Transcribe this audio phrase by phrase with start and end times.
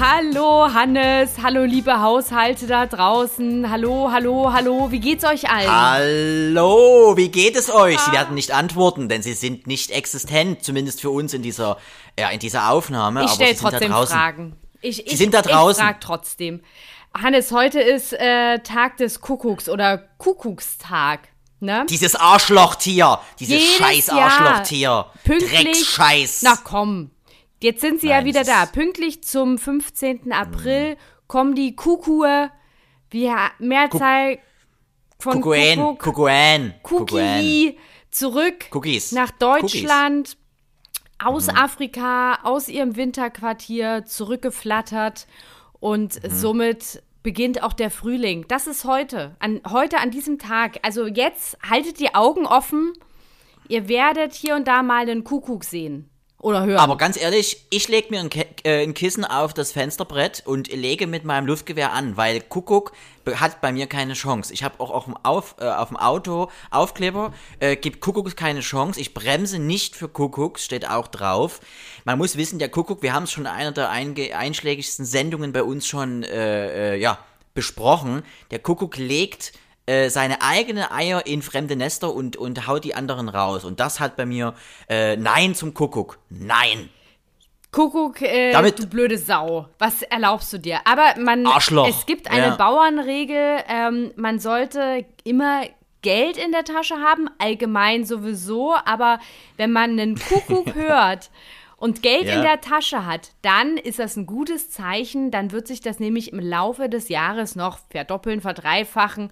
[0.00, 3.70] Hallo Hannes, hallo liebe Haushalte da draußen.
[3.70, 5.70] Hallo, hallo, hallo, wie geht's euch allen?
[5.70, 8.00] Hallo, wie geht es euch?
[8.00, 11.76] Sie werden nicht antworten, denn sie sind nicht existent, zumindest für uns in dieser,
[12.18, 13.20] ja, in dieser Aufnahme.
[13.20, 14.16] ich aber stelle sie sind trotzdem da draußen.
[14.16, 14.56] Fragen.
[14.80, 15.82] Ich, Sie ich, sind da draußen.
[15.82, 16.62] Ich frag trotzdem.
[17.12, 21.28] Hannes, heute ist äh, Tag des Kuckucks oder Kuckuckstag.
[21.60, 21.84] Ne?
[21.90, 25.06] Dieses Arschlochtier, dieses Jedes scheiß Arschlochtier.
[25.22, 25.62] Pünktlich.
[25.62, 26.42] Dreckscheiß.
[26.42, 27.11] Na komm.
[27.62, 28.66] Jetzt sind sie ja Nein, wieder es da.
[28.66, 30.32] Pünktlich zum 15.
[30.32, 30.96] April
[31.28, 32.50] kommen die Kukue,
[33.10, 33.30] wie
[33.60, 34.38] Mehrzahl
[35.20, 36.74] von Kuckuän, Kuckuck, Kuckuän.
[36.82, 37.78] Cookie
[38.10, 39.12] zurück Cookies.
[39.12, 40.36] nach Deutschland,
[41.22, 41.56] aus Mhm.
[41.56, 45.28] Afrika, aus ihrem Winterquartier zurückgeflattert
[45.78, 46.30] und Mhm.
[46.30, 48.44] somit beginnt auch der Frühling.
[48.48, 50.80] Das ist heute, an, heute an diesem Tag.
[50.82, 52.92] Also jetzt haltet die Augen offen.
[53.68, 56.08] Ihr werdet hier und da mal einen Kuckuck sehen
[56.42, 56.78] oder hören.
[56.78, 58.30] Aber ganz ehrlich, ich lege mir ein,
[58.64, 62.92] äh, ein Kissen auf das Fensterbrett und lege mit meinem Luftgewehr an, weil Kuckuck
[63.36, 64.52] hat bei mir keine Chance.
[64.52, 68.60] Ich habe auch auf dem, auf, äh, auf dem Auto Aufkleber, äh, gibt Kuckuck keine
[68.60, 69.00] Chance.
[69.00, 71.60] Ich bremse nicht für Kuckuck, steht auch drauf.
[72.04, 75.62] Man muss wissen, der Kuckuck, wir haben es schon in einer der einschlägigsten Sendungen bei
[75.62, 77.18] uns schon äh, äh, ja,
[77.54, 78.24] besprochen.
[78.50, 79.52] Der Kuckuck legt
[79.92, 83.64] äh, seine eigenen Eier in fremde Nester und, und haut die anderen raus.
[83.64, 84.54] Und das hat bei mir
[84.88, 86.18] äh, Nein zum Kuckuck.
[86.30, 86.88] Nein.
[87.70, 89.66] Kuckuck, äh, Damit- du blöde Sau.
[89.78, 90.80] Was erlaubst du dir?
[90.84, 91.88] Aber man, Arschloch.
[91.88, 92.56] es gibt eine Ja.
[92.56, 95.62] Bauernregel, ähm, man sollte immer
[96.02, 99.20] Geld in der Tasche haben, allgemein sowieso, aber
[99.56, 101.30] wenn man einen Kuckuck hört
[101.76, 102.34] und Geld Ja.
[102.36, 106.32] in der Tasche hat, dann ist das ein gutes Zeichen, dann wird sich das nämlich
[106.32, 109.30] im Laufe des Jahres noch verdoppeln, verdreifachen,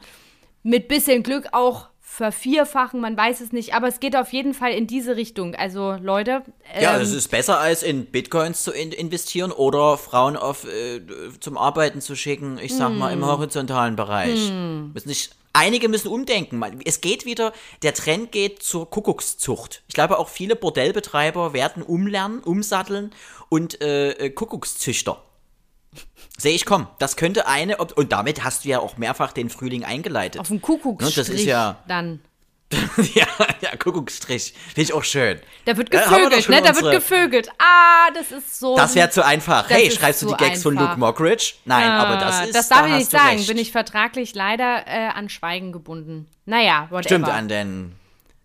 [0.63, 4.73] mit bisschen Glück auch vervierfachen, man weiß es nicht, aber es geht auf jeden Fall
[4.73, 5.55] in diese Richtung.
[5.55, 6.43] Also Leute,
[6.79, 11.01] Ja, ähm, es ist besser als in Bitcoins zu in investieren oder Frauen auf äh,
[11.39, 12.59] zum Arbeiten zu schicken.
[12.61, 13.21] Ich sag mal Hm.
[13.23, 14.51] im horizontalen Bereich.
[14.93, 16.61] Müssen nicht, einige müssen umdenken.
[16.85, 19.83] Es geht wieder, der Trend geht zur Kuckuckszucht.
[19.89, 23.13] Ich glaube auch viele Bordellbetreiber werden umlernen, umsatteln
[23.49, 25.23] und äh, äh, Kuckuckszüchter.
[26.39, 29.85] Sehe ich, komm, das könnte eine, und damit hast du ja auch mehrfach den Frühling
[29.85, 30.41] eingeleitet.
[30.41, 32.21] Auf dem Kuckucksstrich Ne, das ist ja- dann.
[33.15, 33.27] ja,
[33.63, 34.55] ja, Kuckucksstrich.
[34.69, 35.41] Finde ich auch schön.
[35.65, 36.63] Da wird Ja, wir doch gevögelt, schon ne?
[36.63, 37.49] Da wird gevögelt.
[37.59, 38.77] Ah, das ist so.
[38.77, 39.69] Das wäre zu einfach.
[39.69, 40.91] Hey, schreibst du die Gags von einfach.
[40.91, 41.55] Luke Mockridge?
[41.65, 42.55] Nein, aber das Ah, ist.
[42.55, 43.37] Das darf da ich nicht sagen.
[43.39, 43.49] recht.
[43.49, 46.29] Bin ich vertraglich leider äh, an Schweigen gebunden.
[46.47, 47.03] Naja, whatever.
[47.03, 47.97] Stimmt, an den.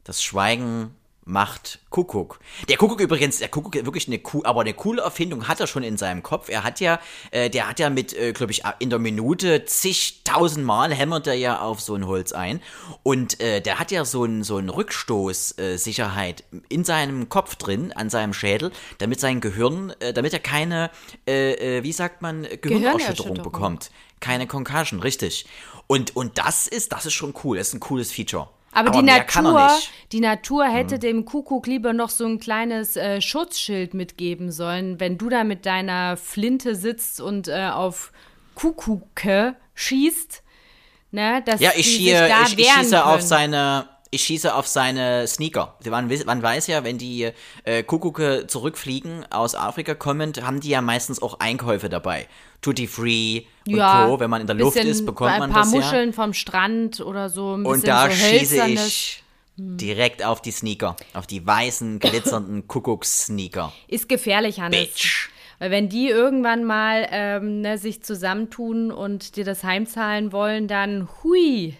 [0.03, 0.95] Das Schweigen
[1.25, 2.39] macht Kuckuck.
[2.69, 5.81] Der Kuckuck übrigens, der Kuckuck wirklich eine cool, aber eine coole Erfindung hat er schon
[5.81, 6.49] in seinem Kopf.
[6.49, 6.99] Er hat ja,
[7.31, 11.33] äh, der hat ja mit, äh, glaube ich, in der Minute zigtausend Mal hämmert er
[11.33, 12.61] ja auf so ein Holz ein.
[13.01, 17.91] Und äh, der hat ja so ein, so ein Rückstoßsicherheit äh, in seinem Kopf drin,
[17.91, 20.91] an seinem Schädel, damit sein Gehirn, äh, damit er keine,
[21.25, 23.43] äh, wie sagt man, Gehirnerschütterung Gehirnerschütterung.
[23.43, 23.91] bekommt.
[24.19, 25.47] Keine Concussion, richtig.
[25.87, 27.57] Und, und das ist, das ist schon cool.
[27.57, 28.49] Das ist ein cooles Feature.
[28.75, 29.69] Aber, die Natur,
[30.11, 35.17] die Natur hätte dem Kuckuck lieber noch so ein kleines äh, Schutzschild mitgeben sollen, wenn
[35.17, 38.11] du da mit deiner Flinte sitzt und äh, auf
[38.53, 40.43] Kuckucke schießt.
[41.11, 43.27] Ne, dass Ja, ich, da ich, ich schieße auf können.
[43.27, 43.94] seine.
[44.15, 45.75] Ich schieße auf seine Sneaker.
[45.89, 47.31] Man, man weiß ja, wenn die
[47.65, 52.29] äh, Kuckucke zurückfliegen aus Afrika kommend, haben die ja meistens auch Einkäufe dabei.
[52.61, 54.21] Tutti Free und ja, Co.
[54.21, 57.27] Wenn man in der Luft ist, bekommt ein man paar das Muscheln vom Strand oder
[57.27, 57.55] so.
[57.55, 58.03] Ein bisschen ja.
[58.03, 58.87] Und da so schieße hölzernes.
[58.87, 59.23] ich
[59.57, 60.95] direkt auf die Sneaker.
[61.13, 63.73] Auf die weißen, glitzernden Kuckucks-Sneaker.
[63.89, 64.79] Ist gefährlich, Hannes.
[64.79, 65.29] Bitch.
[65.59, 71.09] Weil wenn die irgendwann mal ähm, ne, sich zusammentun und dir das heimzahlen wollen, dann
[71.21, 71.75] hui.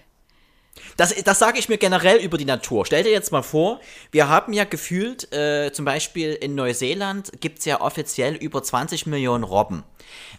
[0.98, 2.86] Das, das sage ich mir generell über die Natur.
[2.86, 3.80] Stell dir jetzt mal vor,
[4.12, 9.06] wir haben ja gefühlt, äh, zum Beispiel in Neuseeland gibt es ja offiziell über 20
[9.06, 9.84] Millionen Robben.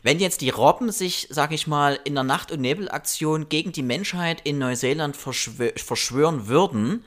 [0.03, 3.83] Wenn jetzt die Robben sich, sag ich mal, in der Nacht- und Nebelaktion gegen die
[3.83, 7.05] Menschheit in Neuseeland verschwö verschwören würden,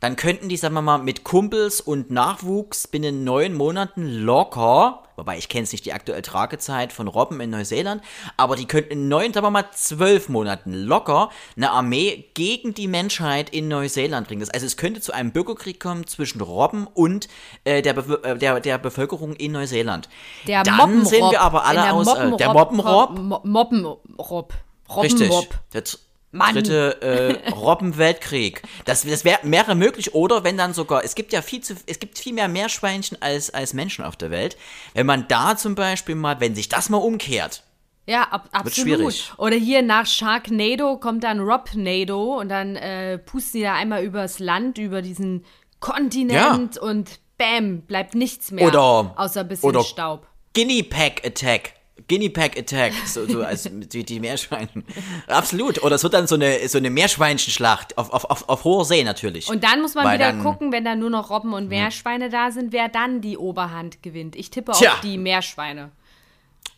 [0.00, 5.36] dann könnten die, sagen wir mal, mit Kumpels und Nachwuchs binnen neun Monaten locker, wobei
[5.38, 8.02] ich kenne jetzt nicht die aktuelle Tragezeit von Robben in Neuseeland,
[8.36, 12.86] aber die könnten in neun, sagen wir mal, zwölf Monaten locker eine Armee gegen die
[12.86, 14.40] Menschheit in Neuseeland bringen.
[14.40, 17.28] Das, also es könnte zu einem Bürgerkrieg kommen zwischen Robben und
[17.64, 20.08] äh, der, Bew- äh, der, der Bevölkerung in Neuseeland.
[20.46, 21.06] Der Dann Moppenrob.
[21.06, 23.18] sehen wir aber alle der aus, äh, der Moppenrob- Moppenrob.
[23.18, 24.54] Mo- Moppenrob.
[25.02, 25.30] Richtig.
[25.30, 25.54] Robbenmob.
[26.30, 26.54] Mann.
[26.54, 27.00] dritte
[27.46, 28.62] äh, Robbenweltkrieg.
[28.84, 30.14] Das, das wär, wäre möglich.
[30.14, 33.50] Oder wenn dann sogar, es gibt ja viel zu, es gibt viel mehr Meerschweinchen als,
[33.50, 34.56] als Menschen auf der Welt.
[34.94, 37.62] Wenn man da zum Beispiel mal, wenn sich das mal umkehrt,
[38.06, 38.74] Ja, ab, absolut.
[38.98, 39.32] schwierig.
[39.38, 44.38] Oder hier nach Sharknado kommt dann Robnado und dann äh, pusten die da einmal übers
[44.38, 45.44] Land, über diesen
[45.80, 48.66] Kontinent und bam, bleibt nichts mehr.
[48.66, 50.26] Oder- außer ein bisschen oder- Staub.
[50.54, 51.72] Guinea Pack Attack.
[52.08, 54.84] Guinea Pack Attack, so, so als die, die Meerschweinchen.
[55.26, 55.82] Absolut.
[55.82, 59.04] Oder es wird dann so eine, so eine Meerschweinchenschlacht auf, auf, auf, auf hoher See
[59.04, 59.48] natürlich.
[59.48, 62.30] Und dann muss man Weil wieder dann- gucken, wenn da nur noch Robben und Meerschweine
[62.30, 64.36] da sind, wer dann die Oberhand gewinnt.
[64.36, 64.92] Ich tippe Tja.
[64.94, 65.90] auf die Meerschweine.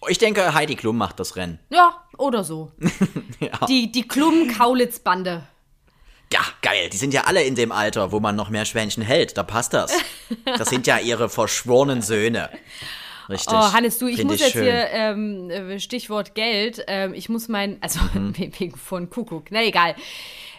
[0.09, 1.59] Ich denke, Heidi Klum macht das Rennen.
[1.71, 2.73] Ja, oder so.
[3.41, 3.67] Ja.
[3.67, 5.43] Die, die Klum-Kaulitz-Bande.
[6.32, 6.91] Ja, geil.
[6.93, 9.37] Die sind ja alle in dem Alter, wo man noch Meerschweinchen hält.
[9.38, 9.93] Da passt das.
[10.44, 12.50] Das sind ja ihre verschworenen Söhne.
[13.31, 13.53] Richtig.
[13.53, 14.65] Oh, Hannes, du, ich Find muss jetzt schön.
[14.65, 18.35] hier, ähm, äh, Stichwort Geld, ähm, ich muss mein, also Mhm.
[18.59, 19.94] wegen von Kuckuck, na egal.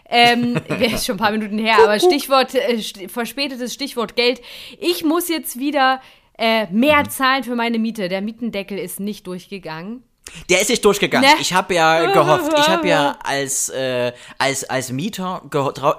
[0.09, 4.41] Ähm, wäre schon ein paar Minuten her, aber Stichwort, äh, st verspätetes Stichwort Geld.
[4.79, 6.01] Ich muss jetzt wieder
[6.37, 7.09] äh, mehr Mhm.
[7.09, 8.09] zahlen für meine Miete.
[8.09, 10.03] Der Mietendeckel ist nicht durchgegangen.
[10.49, 11.29] Der ist nicht durchgegangen.
[11.29, 11.35] Ne?
[11.41, 15.41] Ich habe ja gehofft, ich habe ja als, äh, als, als Mieter,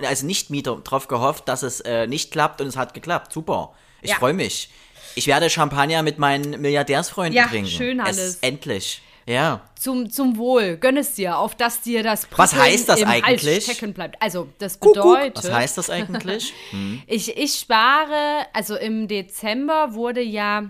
[0.06, 3.32] als Nicht-Mieter drauf gehofft, dass es äh, nicht klappt und es hat geklappt.
[3.32, 3.72] Super.
[4.00, 4.16] Ich Ja.
[4.16, 4.70] freue mich.
[5.14, 7.68] Ich werde Champagner mit meinen Milliardärsfreunden Ja, trinken.
[7.70, 8.38] schön, Es- Hannes.
[8.40, 9.02] endlich.
[9.24, 9.60] Ja.
[9.78, 13.08] Zum, zum Wohl, gönn es dir, auf dass dir das Was Prickeln heißt das im
[13.08, 13.64] Hals eigentlich?
[13.64, 14.20] stecken bleibt.
[14.20, 14.94] Also, das Kuckuck.
[15.04, 16.52] bedeutet, Was heißt das eigentlich?
[17.06, 20.64] Ich, ich spare, also im Dezember wurde ja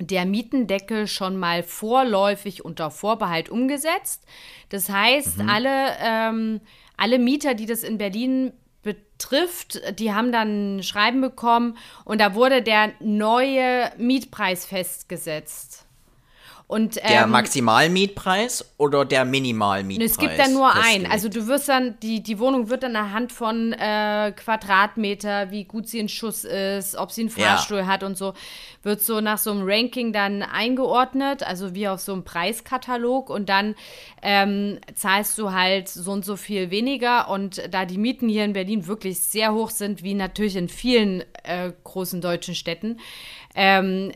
[0.00, 4.22] der Mietendeckel schon mal vorläufig unter Vorbehalt umgesetzt.
[4.70, 6.60] Das heißt, alle, ähm,
[6.96, 8.52] alle Mieter, die das in Berlin
[9.24, 15.83] betrifft, die haben dann ein Schreiben bekommen und da wurde der neue Mietpreis festgesetzt.
[16.66, 20.12] Und, Der ähm, Maximalmietpreis oder der Minimalmietpreis?
[20.12, 21.06] es gibt dann nur einen.
[21.06, 25.88] Also du wirst dann, die, die Wohnung wird dann anhand von äh, Quadratmeter, wie gut
[25.88, 27.56] sie in Schuss ist, ob sie einen Ja.
[27.56, 28.32] Fahrstuhl hat und so,
[28.82, 33.48] wird so nach so einem Ranking dann eingeordnet, also wie auf so einem Preiskatalog und
[33.50, 33.74] dann
[34.22, 38.54] ähm, zahlst du halt so und so viel weniger und da die Mieten hier in
[38.54, 42.98] Berlin wirklich sehr hoch sind, wie natürlich in vielen äh, großen deutschen Städten,
[43.54, 44.12] ähm,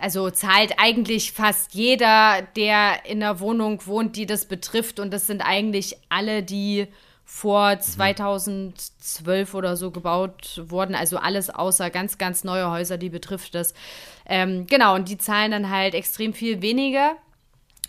[0.00, 5.00] also zahlt eigentlich fast jeder, der in einer Wohnung wohnt, die das betrifft.
[5.00, 6.86] Und das sind eigentlich alle, die
[7.24, 10.94] vor 2012 oder so gebaut wurden.
[10.94, 13.74] Also alles außer ganz, ganz neue Häuser, die betrifft das.
[14.26, 17.16] Ähm, genau, und die zahlen dann halt extrem viel weniger.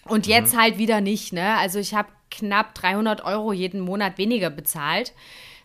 [0.05, 1.57] Und jetzt halt wieder nicht, ne?
[1.57, 5.13] Also ich habe knapp 300 Euro jeden Monat weniger bezahlt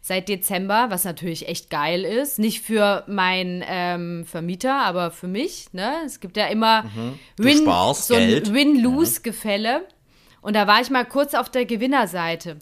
[0.03, 2.39] seit Dezember, was natürlich echt geil ist.
[2.39, 5.95] Nicht für meinen ähm, Vermieter, aber für mich, ne?
[6.05, 6.85] Es gibt ja immer
[7.37, 8.53] Win, sparst so ein.
[8.53, 9.87] Win-Lose-Gefälle.
[10.43, 12.59] Und da war ich mal kurz auf der Gewinnerseite.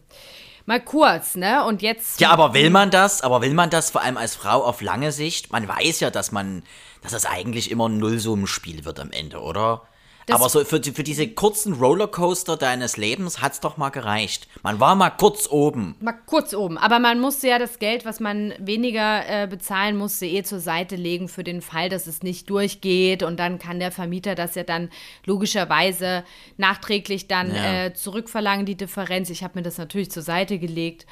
[0.67, 1.65] Mal kurz, ne?
[1.65, 2.21] Und jetzt.
[2.21, 3.23] Ja, aber will man das?
[3.23, 5.51] Aber will man das vor allem als Frau auf lange Sicht?
[5.51, 6.63] Man weiß ja, dass man,
[7.01, 9.83] dass das eigentlich immer ein Nullsummenspiel wird am Ende, oder?
[10.31, 14.49] Das- aber so für, für diese kurzen Rollercoaster deines Lebens hat's doch mal gereicht.
[14.63, 15.97] Man war mal kurz oben.
[16.01, 16.79] Mal kurz oben.
[16.79, 20.97] Aber man musste ja das Geld, was man weniger äh, bezahlen musste, eh zur Seite
[20.97, 23.23] legen für den Fall, dass es nicht durchgeht.
[23.23, 24.91] Und dann kann der Vermieter das ja dann
[25.27, 26.25] logischerweise
[26.57, 27.85] nachträglich dann Ja.
[27.87, 29.31] äh, zurückverlangen, die Differenz.
[29.31, 31.07] Ich habe mir das natürlich zur Seite gelegt.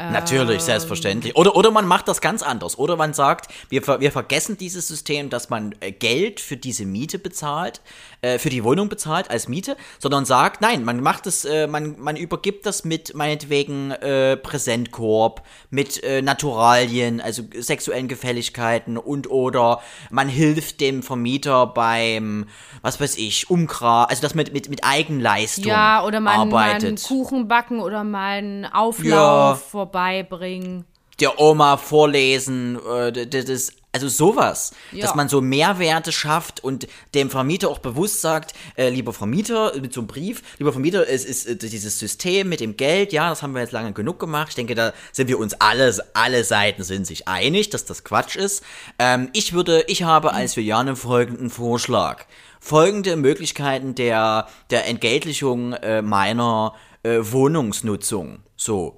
[0.00, 1.34] Natürlich, selbstverständlich.
[1.34, 2.78] Oder, oder man macht das ganz anders.
[2.78, 7.18] Oder man sagt, wir, wir vergessen dieses System, dass man äh, Geld für diese Miete
[7.18, 7.80] bezahlt,
[8.22, 11.96] äh, für die Wohnung bezahlt als Miete, sondern sagt, nein, man macht es, äh, man,
[11.98, 19.80] man übergibt das mit meinetwegen äh, Präsentkorb, mit äh, Naturalien, also sexuellen Gefälligkeiten und oder
[20.10, 22.46] man hilft dem Vermieter beim,
[22.82, 27.02] was weiß ich, Umgra, also das mit, mit, mit Eigenleistung Ja, oder mal einen arbeitet.
[27.06, 28.70] Kuchen backen oder mal einen Ja.
[28.74, 30.84] Auflauf vorbeibringen.
[31.20, 35.02] der Oma vorlesen, äh, das, also sowas, Ja.
[35.06, 39.92] dass man so Mehrwerte schafft und dem Vermieter auch bewusst sagt, äh, lieber Vermieter, mit
[39.94, 43.42] so einem Brief, lieber Vermieter, es ist äh, dieses System mit dem Geld, ja, das
[43.42, 44.50] haben wir jetzt lange genug gemacht.
[44.50, 48.36] Ich denke, da sind wir uns alle, alle Seiten sind sich einig, dass das Quatsch
[48.36, 48.62] ist.
[48.98, 52.24] Ähm, ich würde, ich habe als Juliane folgenden Vorschlag.
[52.60, 58.40] Folgende Möglichkeiten der, der Entgeltlichung äh, meiner äh, Wohnungsnutzung.
[58.56, 58.97] So.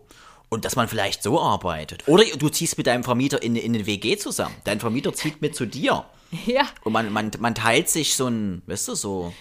[0.51, 2.03] Und dass man vielleicht so arbeitet.
[2.09, 4.55] Oder du ziehst mit deinem Vermieter in, in eine WG zusammen.
[4.65, 6.05] Dein Vermieter zieht mit zu dir.
[6.47, 9.33] Ja, Und man, man, man teilt sich so ein, weißt du, so.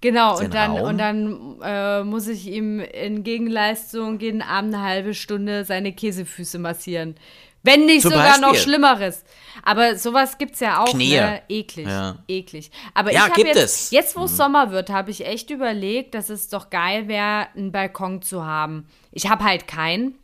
[0.00, 0.38] genau.
[0.38, 0.88] Und dann, Raum.
[0.88, 6.58] und dann äh, muss ich ihm in Gegenleistung jeden Abend eine halbe Stunde seine Käsefüße
[6.58, 7.16] massieren.
[7.64, 8.60] Wenn nicht Zum sogar noch Beispiel.
[8.72, 9.24] Schlimmeres.
[9.62, 11.16] Aber sowas gibt's ja auch, Knie.
[11.16, 11.42] ne?
[11.50, 12.16] Eklig, Ja.
[12.26, 12.70] eklig.
[12.94, 13.90] Aber Ja, ich habe gibt jetzt, es.
[13.92, 13.96] Mhm.
[13.98, 17.70] jetzt wo es Sommer wird, habe ich echt überlegt, dass es doch geil wäre, einen
[17.72, 18.86] Balkon zu haben.
[19.12, 20.14] Ich habe halt keinen.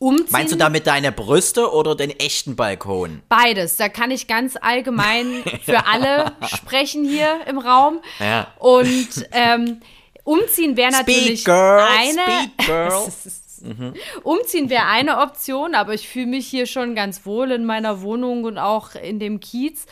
[0.00, 3.22] Umziehen, Meinst du damit deine Brüste oder den echten Balkon?
[3.28, 3.76] beides.
[3.76, 8.00] Da kann ich ganz allgemein für alle sprechen hier im Raum.
[8.20, 8.46] Ja.
[8.60, 9.80] Und ähm,
[10.22, 12.50] umziehen wäre natürlich girl, eine.
[12.64, 13.12] girl.
[14.22, 18.44] Umziehen wäre eine Option, aber ich fühle mich hier schon ganz wohl in meiner Wohnung
[18.44, 19.86] und auch in dem Kiez.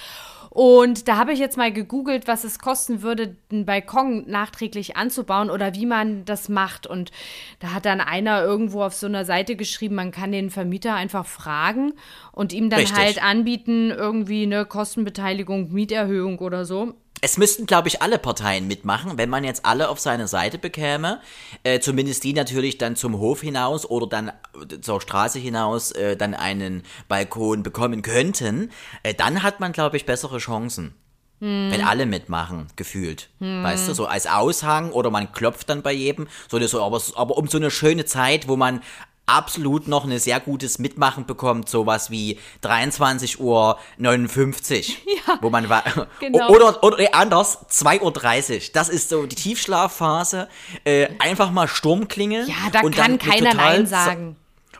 [0.56, 5.50] Und da habe ich jetzt mal gegoogelt, was es kosten würde, einen Balkon nachträglich anzubauen
[5.50, 6.86] oder wie man das macht.
[6.86, 7.10] Und
[7.58, 11.26] da hat dann einer irgendwo auf so einer Seite geschrieben, man kann den Vermieter einfach
[11.26, 11.92] fragen
[12.32, 12.96] und ihm dann Richtig.
[12.96, 16.94] halt anbieten, irgendwie eine Kostenbeteiligung, Mieterhöhung oder so.
[17.26, 21.20] Es müssten, glaube ich, alle Parteien mitmachen, wenn man jetzt alle auf seine Seite bekäme.
[21.64, 26.16] Äh, zumindest die natürlich dann zum Hof hinaus oder dann äh, zur Straße hinaus äh,
[26.16, 28.70] dann einen Balkon bekommen könnten.
[29.02, 30.94] Äh, dann hat man, glaube ich, bessere Chancen.
[31.40, 33.28] Wenn alle mitmachen, gefühlt.
[33.40, 36.28] Weißt du, so als Aushang oder man klopft dann bei jedem.
[36.48, 38.80] So, eine- so, aber, aber um so eine schöne Zeit, wo man
[39.26, 45.04] absolut noch ein sehr gutes Mitmachen bekommt, sowas wie 23 Uhr 59,
[45.40, 45.84] wo man war,
[46.20, 46.48] genau.
[46.48, 50.48] oder, oder anders, 2.30 Uhr, das ist so die Tiefschlafphase,
[50.84, 52.48] äh, einfach mal Sturm klingeln.
[52.48, 54.36] Ja, da und kann keiner Nein sagen.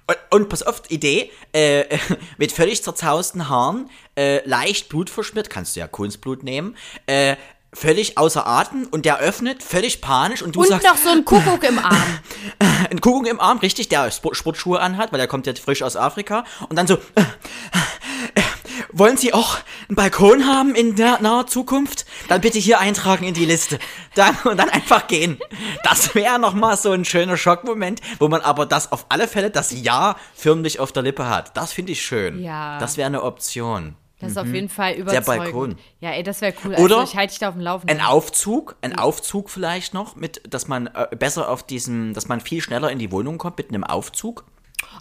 [0.07, 1.99] und, und pass auf, Idee, äh,
[2.39, 6.77] mit völlig zerzausten Haaren, äh, leicht blutverschmiert, kannst du ja Kunstblut nehmen,
[7.07, 7.35] äh,
[7.77, 11.25] völlig außer Atem und der öffnet, völlig panisch und du Und sagst, noch so ein
[11.25, 12.19] Kuckuck im Arm.
[12.91, 15.97] ein Kuckuck im Arm, richtig, der Sport Sportschuhe anhat, weil der kommt ja frisch aus
[15.97, 16.99] Afrika und dann so,
[18.93, 22.07] wollen Sie auch einen Balkon haben in der naher Zukunft?
[22.29, 23.79] Dann bitte hier eintragen in die Liste.
[24.15, 25.39] Dann, und dann einfach gehen.
[25.85, 29.71] Das wäre nochmal so ein schöner Schockmoment, wo man aber das auf alle Fälle das
[29.73, 31.57] Ja förmlich auf der Lippe hat.
[31.57, 32.43] Das finde ich schön.
[32.43, 32.79] Ja.
[32.79, 33.97] Das wäre eine Option.
[34.19, 35.27] Das ist auf jeden Fall überzeugend.
[35.27, 35.79] Balkon.
[36.01, 36.75] Ja, ey, das wäre cool.
[36.77, 37.99] Oder also, ich halte dich da auf dem Laufenden.
[37.99, 42.41] Ein Aufzug, ein Aufzug vielleicht noch, mit, dass man äh, besser auf diesem, dass man
[42.41, 44.45] viel schneller in die Wohnung kommt mit einem Aufzug.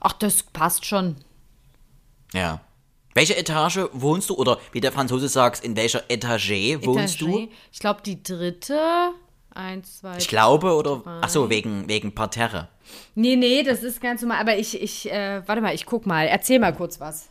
[0.01, 1.15] Ach, das passt schon.
[2.33, 2.59] Ja.
[3.13, 4.35] Welche Etage wohnst du?
[4.35, 7.27] Oder wie der Franzose sagt, in welcher Etage wohnst du?
[7.27, 7.49] Etagé.
[7.71, 9.11] Ich glaube, die dritte.
[9.51, 10.17] Eins, zwei.
[10.17, 11.01] Ich glaube, oder.
[11.21, 12.67] Ach so, wegen, wegen Parterre.
[13.15, 14.41] Nee, nee, das ist ganz normal.
[14.41, 16.27] Aber ich, ich, äh, warte mal, ich guck mal.
[16.27, 17.29] Erzähl mal kurz was.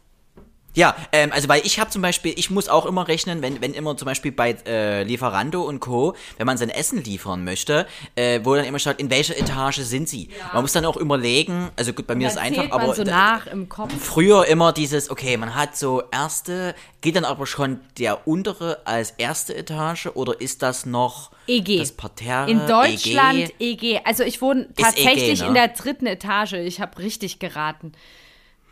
[0.75, 3.75] Ja, ähm, also weil ich habe zum Beispiel, ich muss auch immer rechnen, wenn, wenn
[3.75, 8.41] immer zum Beispiel bei äh, Lieferando und Co., wenn man sein Essen liefern möchte, äh,
[8.43, 10.29] wo dann immer steht, in welcher Etage sind sie?
[10.53, 13.47] Man muss dann auch überlegen, also gut, bei mir ist es einfach, aber so nach
[13.47, 13.93] im Kopf.
[13.99, 19.13] früher immer dieses, okay, man hat so erste, geht dann aber schon der untere als
[19.13, 21.79] erste Etage oder ist das noch EG.
[21.79, 22.51] das Parterre?
[22.51, 23.95] In Deutschland EG?
[23.95, 24.01] EG.
[24.05, 25.49] Also ich wohne EG, tatsächlich ne?
[25.49, 26.55] in der dritten Etage.
[26.55, 27.93] Ich habe richtig geraten.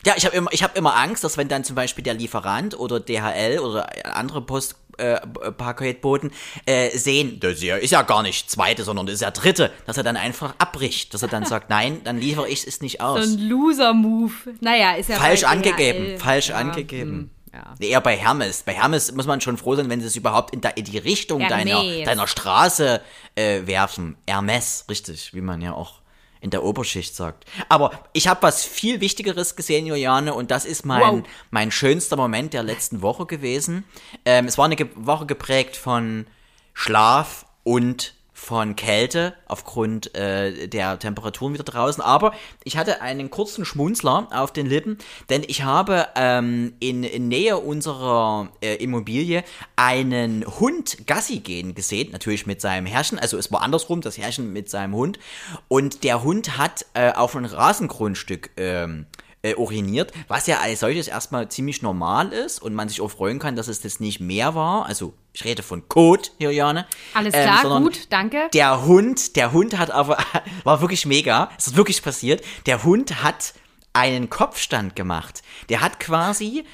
[0.06, 2.78] Ja, ich habe immer, ich hab immer Angst, dass wenn dann zum Beispiel der Lieferant
[2.78, 5.21] oder DHL oder andere Post äh,
[5.56, 6.32] Paketboten
[6.66, 9.71] äh, sehen, das ist ja, ist ja gar nicht zweite, sondern das ist ja dritte,
[9.87, 12.99] dass er dann einfach abbricht, dass er dann sagt, nein, dann liefere ich es nicht
[13.00, 13.26] So aus.
[13.26, 14.32] ein Loser-Move.
[14.61, 16.18] Naja, ist ja Falsch angegeben, DHL.
[16.18, 17.11] falsch Ja, angegeben.
[17.11, 17.75] hm, Ja.
[17.80, 18.64] Eher bei Hermes.
[18.64, 21.82] Bei Hermes muss man schon froh sein, wenn sie es überhaupt in, die Richtung deiner,
[22.04, 23.00] deiner Straße
[23.35, 24.16] äh, werfen.
[24.28, 26.01] Hermes, richtig, wie man ja auch
[26.42, 27.46] in der Oberschicht sagt.
[27.68, 31.22] Aber ich habe was viel Wichtigeres gesehen, Juliane, und das ist mein, Wow.
[31.50, 33.84] mein schönster Moment der letzten Woche gewesen.
[34.26, 36.26] Ähm, es war eine Ge Woche geprägt von
[36.75, 42.02] Schlaf und von Kälte aufgrund äh, der Temperaturen wieder draußen.
[42.02, 42.34] Aber
[42.64, 44.99] ich hatte einen kurzen Schmunzler auf den Lippen,
[45.30, 49.44] denn ich habe ähm, in, in Nähe unserer äh, Immobilie
[49.76, 53.20] einen Hund Gassi gehen gesehen, natürlich mit seinem Herrchen.
[53.20, 55.20] Also es war andersrum, das Herrchen mit seinem Hund.
[55.68, 59.06] Und der Hund hat äh, auf ein Rasengrundstück ähm,
[59.42, 63.38] äh, uriniert, was ja als solches erstmal ziemlich normal ist und man sich auch freuen
[63.38, 64.87] kann, dass es das nicht mehr war.
[64.87, 66.87] Also ich rede von Kot, Juliane.
[67.14, 68.49] Alles Ähm, klar, sondern gut, danke.
[68.54, 70.18] Der Hund, der Hund hat aber,
[70.64, 73.54] war wirklich mega, es ist wirklich passiert, der Hund hat
[73.92, 75.42] einen Kopfstand gemacht.
[75.68, 76.64] Der hat quasi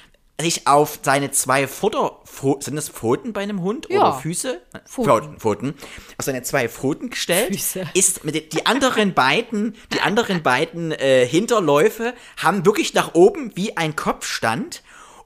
[0.40, 2.18] sich auf seine zwei Futter,
[2.60, 4.00] sind das Pfoten bei einem Hund Ja.
[4.10, 4.60] oder Füße?
[4.86, 5.38] Pfoten.
[5.38, 5.74] Pfoten.
[6.16, 7.88] Auf seine zwei Pfoten gestellt, Füße.
[7.94, 13.50] ist mit den, die anderen beiden, die anderen beiden äh, Hinterläufe haben wirklich nach oben
[13.56, 14.82] wie ein Kopfstand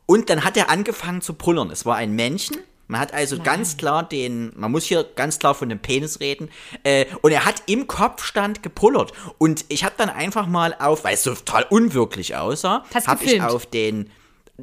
[0.06, 1.70] und dann hat er angefangen zu pullern.
[1.70, 2.56] Es war ein Männchen.
[2.88, 6.50] Man hat also ganz klar den, man muss hier ganz klar von dem Penis reden.
[6.84, 9.12] Äh, und er hat im Kopfstand gepullert.
[9.38, 13.40] Und ich habe dann einfach mal auf, weil es so total unwirklich aussah, habe ich
[13.42, 14.10] auf den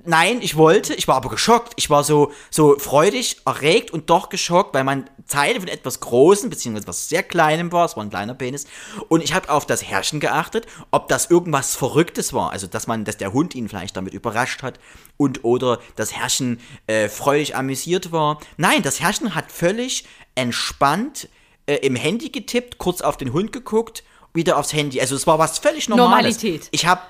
[0.05, 1.74] Nein, ich wollte, ich war aber geschockt.
[1.75, 6.50] Ich war so, so freudig, erregt und doch geschockt, weil man Teile von etwas Großem,
[6.50, 8.67] beziehungsweise etwas sehr Kleinem war, es war ein kleiner Penis,
[9.08, 12.51] und ich habe auf das Herrschen geachtet, ob das irgendwas Verrücktes war.
[12.51, 14.79] Also, dass man, dass der Hund ihn vielleicht damit überrascht hat
[15.17, 18.39] und oder das Herrschen äh, freudig amüsiert war.
[18.58, 20.05] Nein, das Herrschen hat völlig
[20.36, 21.29] entspannt
[21.65, 25.01] äh, im Handy getippt, kurz auf den Hund geguckt wieder aufs Handy.
[25.01, 26.36] Also es war was völlig Normales.
[26.38, 26.67] Normalität.
[26.71, 27.01] Ich habe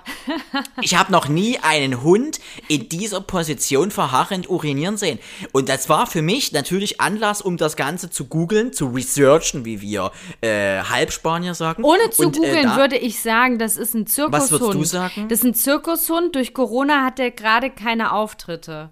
[0.81, 5.19] ich hab noch nie einen Hund in dieser Position verharrend urinieren sehen.
[5.51, 9.81] Und das war für mich natürlich Anlass, um das Ganze zu googeln, zu researchen, wie
[9.81, 10.11] wir
[10.41, 11.83] äh, Halbspanier sagen.
[11.83, 14.33] Ohne zu Und, äh, googeln da- würde ich sagen, das ist ein Zirkushund.
[14.43, 15.27] Was würdest du sagen?
[15.27, 16.35] Das ist ein Zirkushund.
[16.35, 18.91] Durch Corona hat er gerade keine Auftritte.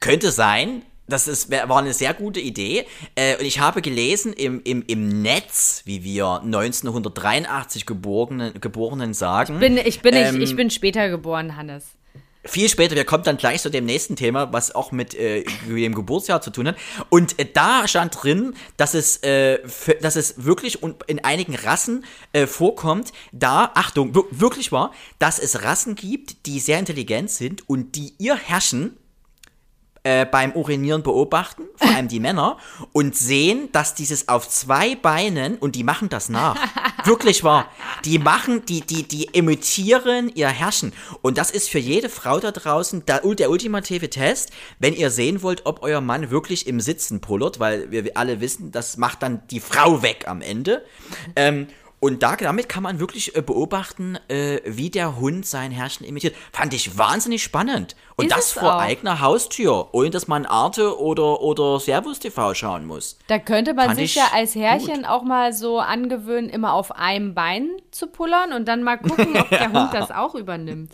[0.00, 0.82] Könnte sein.
[1.06, 2.86] Das ist, war eine sehr gute Idee.
[3.14, 9.58] Äh, und ich habe gelesen im, im, im Netz, wie wir 1983 Geborenen, Geborenen sagen.
[9.58, 11.84] Bin, ich, bin Ähm, ich, ich bin später geboren, Hannes.
[12.46, 15.94] viel später, wir kommen dann gleich zu dem nächsten Thema, was auch mit äh, dem
[15.94, 16.76] Geburtsjahr zu tun hat.
[17.10, 19.58] Und äh, da stand drin, dass es, äh,
[20.02, 25.62] dass es wirklich in einigen Rassen äh, vorkommt, da, Achtung, wir- wirklich wahr, dass es
[25.64, 28.96] Rassen gibt, die sehr intelligent sind und die ihr Herrschen
[30.04, 32.58] äh, beim Urinieren beobachten, vor allem die Männer,
[32.92, 36.56] und sehen, dass dieses auf zwei Beinen, und die machen das nach.
[37.04, 37.70] Wirklich wahr.
[38.04, 40.92] Die machen, die, die, die imitieren ihr Herrschen.
[41.22, 45.42] Und das ist für jede Frau da draußen der, der ultimative Test, wenn ihr sehen
[45.42, 49.42] wollt, ob euer Mann wirklich im Sitzen pullert, weil wir alle wissen, das macht dann
[49.50, 50.84] die Frau weg am Ende.
[51.36, 51.66] Ähm,
[52.04, 56.36] und da, damit kann man wirklich äh, beobachten, äh, wie der Hund sein Herrchen imitiert.
[56.52, 57.96] Fand ich wahnsinnig spannend.
[58.16, 58.80] Und Ist das vor auch.
[58.80, 63.18] eigener Haustür, ohne dass man Arte oder, oder Servus TV schauen muss.
[63.26, 66.92] Da könnte man Fand sich ich ja als Herrchen auch mal so angewöhnen, immer auf
[66.92, 70.92] einem Bein zu pullern und dann mal gucken, ob der Hund das auch übernimmt.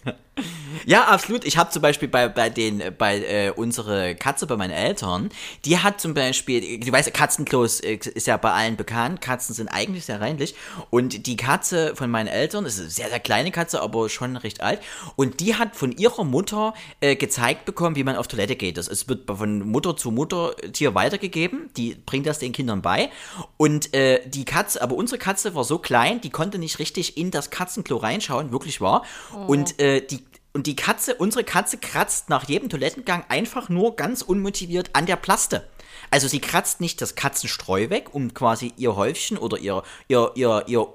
[0.87, 1.45] Ja, absolut.
[1.45, 5.29] Ich habe zum Beispiel bei, bei den, bei äh, unsere Katze bei meinen Eltern,
[5.65, 9.21] die hat zum Beispiel, du weißt, Katzenklos äh, ist ja bei allen bekannt.
[9.21, 10.55] Katzen sind eigentlich sehr reinlich.
[10.89, 14.63] Und die Katze von meinen Eltern, ist eine sehr, sehr kleine Katze, aber schon recht
[14.63, 14.81] alt.
[15.17, 18.77] Und die hat von ihrer Mutter äh, gezeigt bekommen, wie man auf Toilette geht.
[18.77, 21.71] Das es wird von Mutter zu Mutter Tier weitergegeben.
[21.77, 23.11] Die bringt das den Kindern bei.
[23.57, 27.31] Und äh, die Katze, aber unsere Katze war so klein, die konnte nicht richtig in
[27.31, 29.05] das Katzenklo reinschauen, wirklich wahr.
[29.47, 34.21] Und äh, die und die Katze, unsere Katze kratzt nach jedem Toilettengang einfach nur ganz
[34.23, 35.69] unmotiviert an der Plaste.
[36.11, 40.65] Also sie kratzt nicht das Katzenstreu weg, um quasi ihr Häufchen oder ihr, ihr, ihr,
[40.67, 40.89] ihr,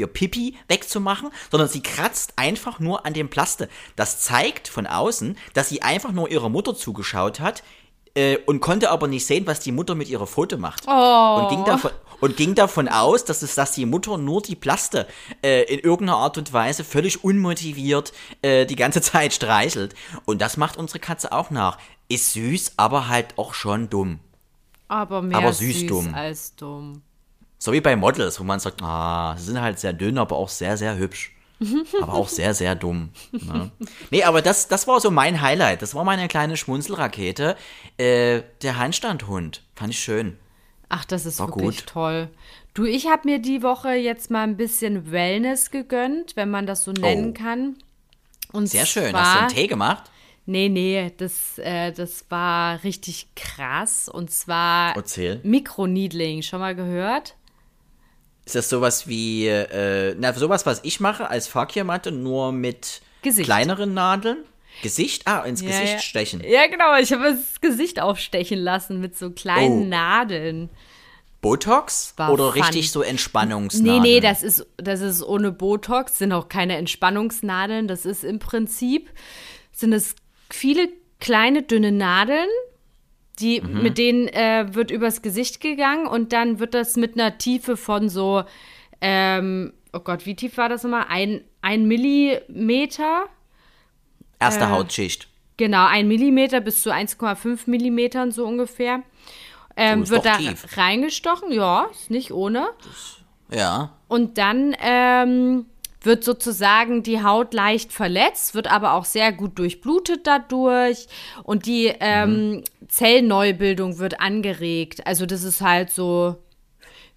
[0.00, 3.68] ihr Pipi wegzumachen, sondern sie kratzt einfach nur an dem Plaste.
[3.96, 7.62] Das zeigt von außen, dass sie einfach nur ihrer Mutter zugeschaut hat
[8.14, 10.86] äh, und konnte aber nicht sehen, was die Mutter mit ihrer Pfote macht.
[11.42, 15.06] Und, ging davon, und ging davon aus, dass, es, dass die Mutter nur die Plaste
[15.42, 19.94] äh, in irgendeiner Art und Weise völlig unmotiviert äh, die ganze Zeit streichelt.
[20.24, 21.78] Und das macht unsere Katze auch nach.
[22.08, 24.18] Ist süß, aber halt auch schon dumm.
[24.88, 26.14] Aber mehr Aber süß, süß dumm.
[26.14, 27.02] als dumm.
[27.62, 30.48] So wie bei Models, wo man sagt, ah, sie sind halt sehr dünn, aber auch
[30.48, 31.32] sehr, sehr hübsch.
[32.00, 33.10] aber auch sehr, sehr dumm.
[33.32, 33.70] Ne?
[34.10, 35.82] Nee, aber das, das war so mein Highlight.
[35.82, 37.54] Das war meine kleine Schmunzelrakete.
[37.98, 39.62] Äh, der Handstandhund.
[39.76, 40.38] Fand ich schön.
[40.88, 41.86] Ach, das ist War wirklich gut.
[41.86, 42.28] toll.
[42.72, 46.82] Du, ich habe mir die Woche jetzt mal ein bisschen Wellness gegönnt, wenn man das
[46.84, 47.42] so nennen Oh.
[47.42, 47.76] kann.
[48.52, 49.14] Und Sehr schön.
[49.14, 50.04] Hast du einen Tee gemacht?
[50.46, 54.08] Nee, nee, das, äh, das war richtig krass.
[54.08, 55.40] Und zwar Erzähl.
[55.42, 56.40] Mikroneedling.
[56.42, 57.34] Schon mal gehört?
[58.50, 63.46] Ist das sowas wie, äh, na, sowas, was ich mache als Fakirmatte, nur mit Gesicht.
[63.46, 64.38] kleineren Nadeln?
[64.82, 65.28] Gesicht?
[65.28, 65.98] Ah, ins Ja, Gesicht ja.
[66.00, 66.42] stechen.
[66.44, 66.96] Ja, genau.
[66.98, 69.86] Ich habe das Gesicht aufstechen lassen mit so kleinen Oh.
[69.86, 70.68] Nadeln.
[71.40, 72.14] Botox?
[72.16, 72.60] War Oder fun.
[72.62, 74.02] richtig so Nee, Entspannungsnadeln?
[74.02, 77.86] nee, das ist, das ist ohne Botox, sind auch keine Entspannungsnadeln.
[77.86, 79.10] Das ist im Prinzip,
[79.72, 80.16] sind es
[80.50, 80.88] viele
[81.20, 82.48] kleine, dünne Nadeln,
[83.40, 83.82] die, Mhm.
[83.82, 88.08] mit denen äh, wird übers Gesicht gegangen und dann wird das mit einer Tiefe von
[88.08, 88.44] so,
[89.00, 91.06] ähm, oh Gott, wie tief war das nochmal?
[91.08, 93.24] Ein, ein Millimeter?
[94.38, 95.28] Erste äh, Hautschicht.
[95.56, 99.02] Genau, ein Millimeter bis zu 1,5 Millimetern so ungefähr.
[99.76, 100.76] Ähm, wird da tief.
[100.76, 102.68] reingestochen, ja, ist nicht ohne.
[103.52, 103.92] Ja.
[104.08, 105.66] Und dann ähm,
[106.02, 111.06] wird sozusagen die Haut leicht verletzt, wird aber auch sehr gut durchblutet dadurch
[111.44, 115.06] und die ähm, Zellneubildung wird angeregt.
[115.06, 116.36] Also das ist halt so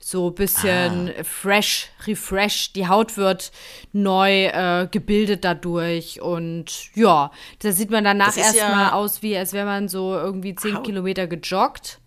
[0.05, 2.73] so ein bisschen fresh, refresh.
[2.73, 3.53] Die Haut wird
[3.93, 9.37] neu äh, gebildet dadurch und ja, da sieht man danach ist ja- erstmal aus, wie
[9.37, 11.99] als wäre man so irgendwie zehn Kilometer gejoggt.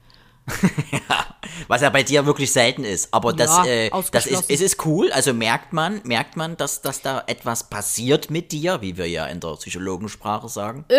[1.68, 3.12] Was ja bei dir wirklich selten ist.
[3.12, 5.10] Aber das, Ja, äh, das ist, es ist cool.
[5.12, 9.26] Also merkt man, merkt man, dass, dass da etwas passiert mit dir, wie wir ja
[9.26, 10.84] in der Psychologensprache sagen.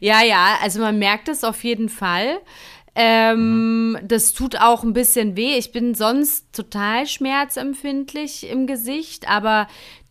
[0.00, 2.40] Ja, ja, also man merkt es auf jeden Fall.
[2.94, 5.56] Ähm, Das tut auch ein bisschen weh.
[5.56, 9.66] Ich bin sonst total schmerzempfindlich im Gesicht, aber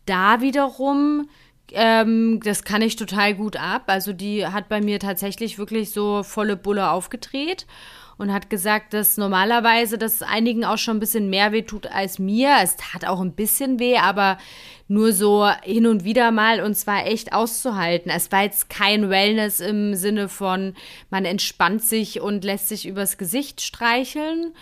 [0.06, 1.28] da wiederum,
[1.72, 3.84] ähm, das kann ich total gut ab.
[3.86, 7.66] Also die hat bei mir tatsächlich wirklich so volle Bulle aufgedreht
[8.18, 12.18] und hat gesagt, dass normalerweise das einigen auch schon ein bisschen mehr weh tut als
[12.18, 12.56] mir.
[12.62, 14.38] Es tat auch ein bisschen weh, aber
[14.88, 18.10] nur so hin und wieder mal und zwar echt auszuhalten.
[18.10, 20.74] Es war jetzt kein Wellness im Sinne von,
[21.10, 24.52] man entspannt sich und lässt sich übers Gesicht streicheln.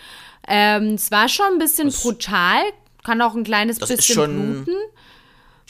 [0.47, 2.61] Ähm, es war schon ein bisschen brutal,
[3.03, 4.75] kann auch ein kleines Das bisschen bluten.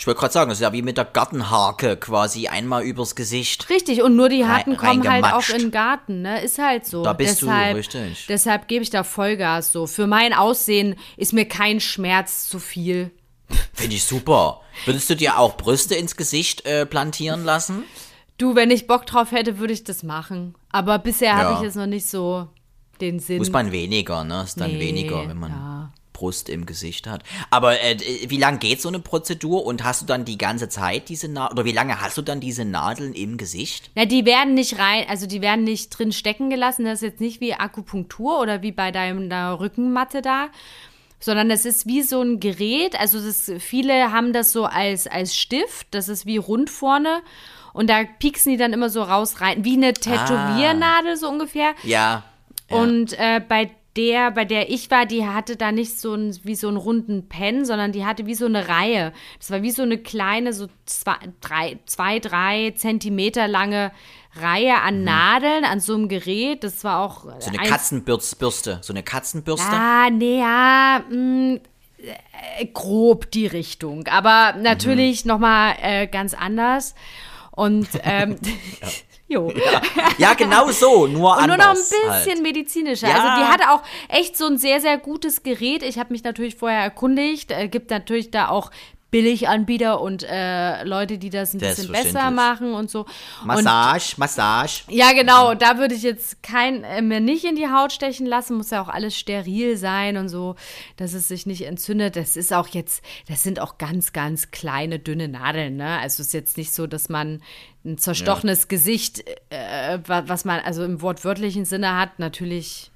[0.01, 3.69] Ich wollte gerade sagen, das ist ja wie mit der Gartenhake quasi einmal übers Gesicht.
[3.69, 6.41] Richtig, und nur die Rein- kommen halt auch in den Garten, ne?
[6.41, 7.03] Ist halt so.
[7.03, 8.25] Da bist du deshalb, richtig.
[8.27, 9.85] Deshalb gebe ich da Vollgas so.
[9.85, 13.11] Für mein Aussehen ist mir kein Schmerz zu viel.
[13.73, 14.61] Finde ich super.
[14.85, 17.83] Würdest du dir auch Brüste ins Gesicht äh, plantieren lassen?
[18.39, 20.55] Du, wenn ich Bock drauf hätte, würde ich das machen.
[20.71, 21.57] Aber bisher habe Ja.
[21.57, 22.47] ich jetzt noch nicht so
[23.01, 23.37] den Sinn.
[23.37, 24.41] Muss man weniger, ne?
[24.45, 25.93] Ist dann Nee, weniger, wenn man ja.
[26.21, 27.23] Brust im Gesicht hat.
[27.49, 31.09] Aber äh, wie lange geht so eine Prozedur und hast du dann die ganze Zeit
[31.09, 33.89] diese Nadeln, oder wie lange hast du dann diese Nadeln im Gesicht?
[33.95, 36.85] Na, die werden nicht rein, also die werden nicht drin stecken gelassen.
[36.85, 40.49] Das ist jetzt nicht wie Akupunktur oder wie bei deiner Rückenmatte da,
[41.19, 42.99] sondern das ist wie so ein Gerät.
[42.99, 47.23] Also das, viele haben das so als, als Stift, das ist wie rund vorne.
[47.73, 51.73] Und da pieksen die dann immer so raus rein, wie eine Tätowiernadel so ungefähr.
[51.81, 52.25] Ja.
[52.69, 52.77] ja.
[52.77, 56.55] Und äh, bei der, bei der ich war, die hatte da nicht so ein, wie
[56.55, 59.11] so einen runden Pen, sondern die hatte wie so eine Reihe.
[59.39, 63.91] Das war wie so eine kleine, so zwei, drei, zwei, drei Zentimeter lange
[64.35, 66.63] Reihe an Nadeln an so einem Gerät.
[66.63, 67.25] Das war auch.
[67.25, 67.31] Mhm.
[67.39, 68.79] so eine eins- Katzenbürste.
[68.81, 69.67] So eine Katzenbürste?
[69.75, 71.59] Ah, nee, ja, mh,
[72.59, 74.07] äh, grob die Richtung.
[74.07, 74.63] Aber Mhm.
[74.63, 76.95] natürlich noch nochmal äh, ganz anders.
[77.51, 78.37] Und, ähm,
[79.31, 79.51] jo.
[80.17, 81.89] Ja, genau so, nur Und nur noch ein anders.
[81.89, 82.41] bisschen halt.
[82.41, 83.07] medizinischer.
[83.07, 83.15] Ja.
[83.15, 85.83] Also die hatte auch echt so ein sehr, sehr gutes Gerät.
[85.83, 87.51] Ich habe mich natürlich vorher erkundigt.
[87.51, 88.71] Äh, gibt natürlich da auch
[89.11, 93.01] Billiganbieter und äh, Leute, die das ein bisschen besser machen und so.
[93.41, 94.83] Und Massage, Massage.
[94.87, 95.53] ja, genau.
[95.53, 98.55] Da würde ich jetzt kein, äh, mir nicht in die Haut stechen lassen.
[98.57, 100.55] Muss ja auch alles steril sein und so,
[100.97, 102.15] dass es sich nicht entzündet.
[102.15, 105.75] Das ist auch jetzt, das sind auch ganz, ganz kleine, dünne Nadeln.
[105.75, 105.99] Ne?
[105.99, 107.41] Also es ist jetzt nicht so, dass man
[107.83, 112.91] ein zerstochenes Gesicht, äh, wa- was man also im wortwörtlichen Sinne hat, natürlich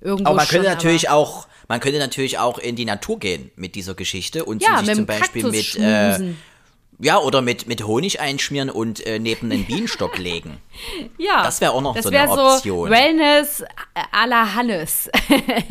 [0.00, 3.74] irgendwo Aber man könnte natürlich auch, man könnte natürlich auch in die Natur gehen mit
[3.74, 6.34] dieser Geschichte und ja, sich zum Beispiel Kaktus mit, äh,
[7.00, 10.58] ja, oder mit, mit Honig einschmieren und äh, neben einen Bienenstock legen.
[11.18, 12.88] ja, das wär auch noch so eine Option.
[12.88, 13.64] So Wellness
[14.12, 15.08] à la Hannes.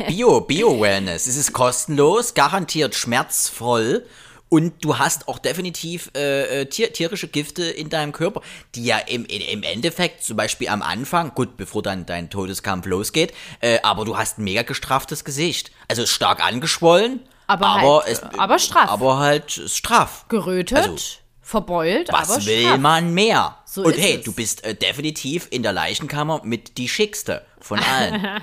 [0.08, 1.26] Bio, Bio-Wellness.
[1.26, 4.06] Es ist kostenlos, garantiert schmerzvoll
[4.48, 8.40] und du hast auch definitiv äh, äh, tier, tierische Gifte in deinem Körper,
[8.74, 13.34] die ja im, im, Endeffekt zum Beispiel am Anfang, gut, bevor dann dein Todeskampf losgeht,
[13.60, 15.70] äh, aber du hast ein mega gestrafftes Gesicht.
[15.88, 18.90] Also ist stark angeschwollen, Aber aber, halt, es, aber straff.
[18.90, 20.24] Aber halt straff.
[20.28, 20.96] Gerötet, Also,
[21.42, 22.78] verbeult, Was aber will straff.
[22.78, 23.58] man mehr?
[23.64, 24.24] So und hey, es.
[24.24, 28.26] du bist äh, definitiv in der Leichenkammer mit die schickste von allen.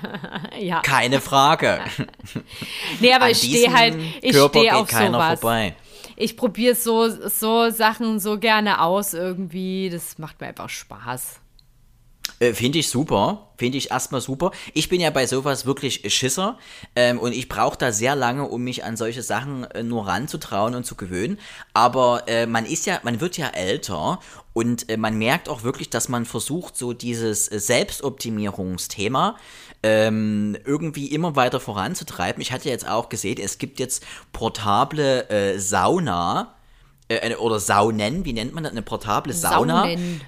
[0.58, 0.80] Ja.
[0.80, 1.80] Keine Frage.
[3.00, 5.40] Nee, aber An ich stehe halt, ich Körper stehe geht auf keiner sowas.
[5.40, 5.74] vorbei.
[6.16, 9.90] Ich probiere so, so Sachen so gerne aus irgendwie.
[9.90, 11.40] Das macht mir einfach Spaß.
[12.38, 13.50] Äh, Finde ich super.
[13.56, 14.50] Finde ich erstmal super.
[14.74, 16.58] Ich bin ja bei sowas wirklich Schisser
[16.94, 20.74] ähm, und ich brauche da sehr lange, um mich an solche Sachen äh, nur ranzutrauen
[20.74, 21.38] und zu gewöhnen.
[21.72, 24.20] Aber äh, man ist ja, man wird ja älter
[24.52, 29.36] und äh, man merkt auch wirklich, dass man versucht, so dieses äh, Selbstoptimierungsthema
[29.82, 32.40] ähm, irgendwie immer weiter voranzutreiben.
[32.40, 36.54] Ich hatte jetzt auch gesehen, es gibt jetzt portable äh, Sauna
[37.08, 38.72] äh, oder Saunen, wie nennt man das?
[38.72, 39.82] Eine portable Sauna.
[39.82, 40.20] Saunen.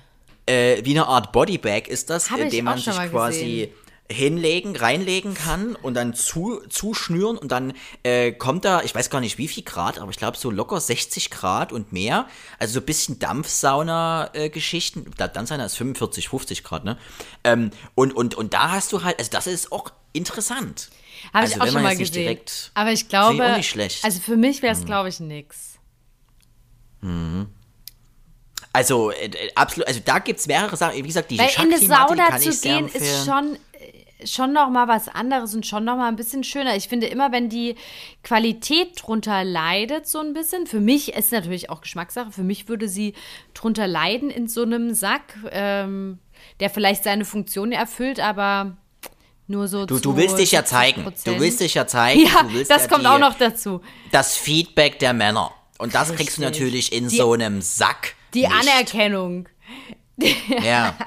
[0.47, 3.71] Äh, wie eine Art Bodybag ist das, in dem man sich quasi gesehen.
[4.11, 9.21] Hinlegen, reinlegen kann und dann zu, zuschnüren und dann äh, kommt da, ich weiß gar
[9.21, 12.27] nicht wie viel Grad, aber ich glaube so locker 60 Grad und mehr.
[12.59, 15.13] Also so ein bisschen Dampfsauna-Geschichten.
[15.19, 16.97] Äh, Dampfsauna ist 45, 50 Grad, ne?
[17.45, 20.89] Ähm, und, und, und da hast du halt, also das ist auch interessant.
[21.35, 22.15] Habe Also ich auch schon mal gesehen.
[22.15, 24.05] direkt- Aber ich glaube, auch nicht schlecht.
[24.05, 25.75] also für mich wäre es, glaube ich, nix.
[28.73, 30.97] Also, äh, äh, absolut, also da gibt es mehrere Sachen.
[30.97, 33.59] Wie gesagt, diese Weil in eine die Sauna kann zu gehen, ist schon,
[34.25, 36.75] schon noch mal was anderes und schon noch mal ein bisschen schöner.
[36.77, 37.77] Ich finde immer, wenn die
[38.23, 42.89] Qualität drunter leidet, so ein bisschen, für mich ist natürlich auch Geschmackssache, für mich würde
[42.89, 43.15] sie
[43.55, 46.19] drunter leiden in so einem Sack, ähm,
[46.61, 48.77] der vielleicht seine Funktion erfüllt, aber
[49.47, 50.65] Nur so Du, zu du willst dich ja 70%.
[50.65, 51.05] zeigen.
[51.25, 52.21] Du willst dich ja zeigen.
[52.21, 53.81] Ja, du willst das ja kommt die, auch noch dazu.
[54.13, 55.53] Das Feedback der Männer.
[55.79, 56.61] Und das kriegst du Richtig.
[56.61, 58.15] natürlich in Die- so einem Sack.
[58.35, 58.53] Die nicht.
[58.53, 59.49] Anerkennung.
[60.63, 60.95] Ja.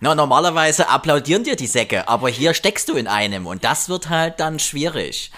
[0.00, 4.08] Na, normalerweise applaudieren dir die Säcke, aber hier steckst du in einem und das wird
[4.08, 5.32] halt dann schwierig.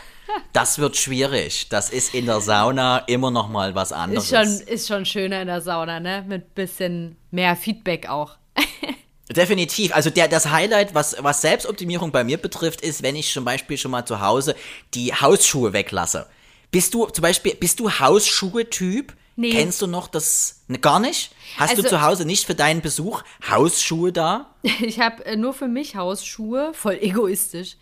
[0.52, 1.68] Das wird schwierig.
[1.70, 4.30] Das ist in der Sauna immer noch mal was anderes.
[4.30, 6.24] Ist schon, ist schon schöner in der Sauna, ne?
[6.28, 8.36] Mit bisschen mehr Feedback auch.
[9.30, 9.94] Definitiv.
[9.94, 13.78] Also der, das Highlight, was, was Selbstoptimierung bei mir betrifft, ist, wenn ich zum Beispiel
[13.78, 14.54] schon mal zu Hause
[14.94, 16.26] die Hausschuhe weglasse.
[16.70, 19.12] Bist du zum Beispiel, bist du Hausschuhe-Typ?
[19.40, 19.52] Nee.
[19.52, 21.30] Kennst du noch das ne, gar nicht?
[21.56, 24.50] Hast du Also- zu Hause nicht für deinen Besuch Hausschuhe da?
[24.62, 27.78] Ich habe äh, nur für mich Hausschuhe, voll egoistisch.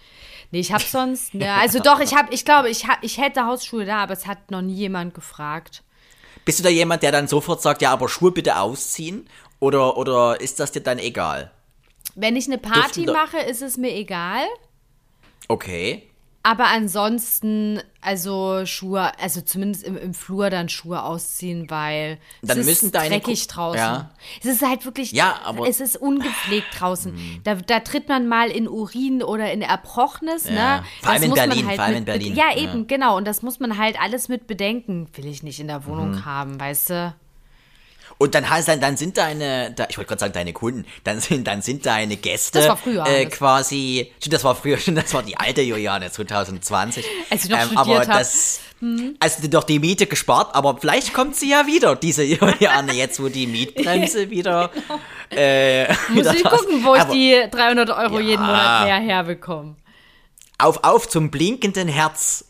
[0.52, 3.44] Nee, ich habe sonst, ne, also doch, ich habe, ich glaube, ich, hab, ich hätte
[3.44, 5.82] Hausschuhe da, aber es hat noch nie jemand gefragt.
[6.44, 9.28] Bist du da jemand, der dann sofort sagt, ja, aber Schuhe bitte ausziehen?
[9.58, 11.50] Oder, oder ist das dir dann egal?
[12.14, 14.44] Wenn ich eine Party mache, ist es mir egal.
[15.48, 16.07] Okay.
[16.50, 22.64] Aber ansonsten, also Schuhe, also zumindest im, im Flur dann Schuhe ausziehen, weil Dann es
[22.66, 23.78] müssen ist deine dreckig Ku- draußen.
[23.78, 24.10] Ja.
[24.40, 25.70] Es ist halt wirklich, Ja, aber- Hm.
[25.70, 27.40] es ist ungepflegt draußen.
[27.44, 30.78] Da, da tritt man mal in Urin oder in Erbrochenes, Ja.
[30.78, 30.84] ne?
[31.02, 32.34] Vor allem in muss man Berlin, halt vor allem in Berlin.
[32.34, 32.62] Ja, Ja.
[32.62, 33.16] eben, genau.
[33.18, 35.08] Und das muss man halt alles mit bedenken.
[35.14, 36.24] Will ich nicht in der Wohnung Mhm.
[36.24, 37.14] haben, weißt du?
[38.18, 41.20] Und dann heißt dann, dann sind deine, da, ich wollte gerade sagen deine Kunden, dann
[41.20, 45.14] sind, dann sind deine Gäste Das war früher äh, quasi, das war früher, stimmt, das
[45.14, 47.04] war die alte Juliane 2020.
[47.30, 48.18] Als ich noch aber studiert hab.
[48.18, 48.60] das,
[49.20, 53.28] also doch die Miete gespart, aber vielleicht kommt sie ja wieder, diese Juliane, jetzt wo
[53.28, 54.70] die Mietbremse wieder,
[55.30, 58.46] äh, Muss wieder ich das- gucken, wo ich aber die 300 Euro jeden Ja.
[58.48, 59.76] Monat mehr herbekomme.
[60.58, 62.44] Auf, auf zum blinkenden Herz.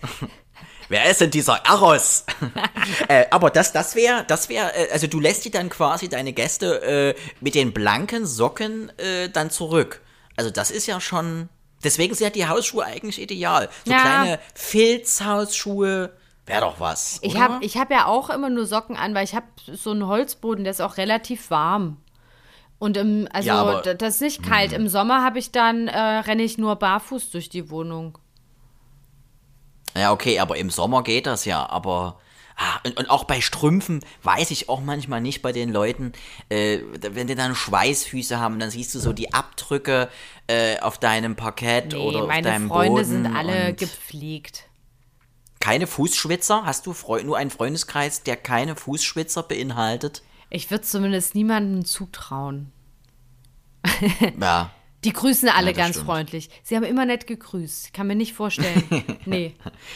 [0.89, 2.25] Wer ist denn dieser Eros?
[3.09, 6.33] äh, aber das, das wäre, das wäre, äh, also du lässt die dann quasi deine
[6.33, 10.01] Gäste äh, mit den blanken Socken äh, dann zurück.
[10.37, 11.49] Also das ist ja schon,
[11.85, 13.69] deswegen sind ja die Hausschuhe eigentlich ideal.
[13.85, 14.01] So Ja.
[14.01, 16.11] kleine Filzhausschuhe,
[16.47, 17.19] wäre doch was.
[17.23, 20.07] Ich habe ich hab ja auch immer nur Socken an, weil ich habe so einen
[20.07, 21.99] Holzboden, der ist auch relativ warm.
[22.79, 24.73] Und im, also Ja, aber- das ist nicht kalt.
[24.73, 28.17] Im Sommer habe ich dann, äh, renne ich nur barfuß durch die Wohnung.
[29.99, 32.21] Ja, okay, aber im Sommer geht das ja, aber.
[32.61, 36.13] Ah, und, und auch bei Strümpfen weiß ich auch manchmal nicht bei den Leuten,
[36.49, 36.81] äh,
[37.13, 40.09] wenn die dann Schweißfüße haben, dann siehst du so die Abdrücke
[40.49, 43.05] äh, auf deinem Parkett Nee, oder auf meine deinem Freunde Boden.
[43.05, 44.65] sind alle gepflegt.
[45.61, 46.65] keine Fußschwitzer?
[46.65, 50.23] Hast du Freu nur einen Freundeskreis, der keine Fußschwitzer beinhaltet?
[50.51, 52.73] Ich würde zumindest niemandem zutrauen.
[54.41, 54.71] Ja.
[55.05, 56.07] Die grüßen alle das ganz stimmt.
[56.07, 56.51] freundlich.
[56.65, 57.95] Sie haben immer nett gegrüßt.
[57.95, 58.83] Kann mir nicht vorstellen.
[59.27, 59.55] nee.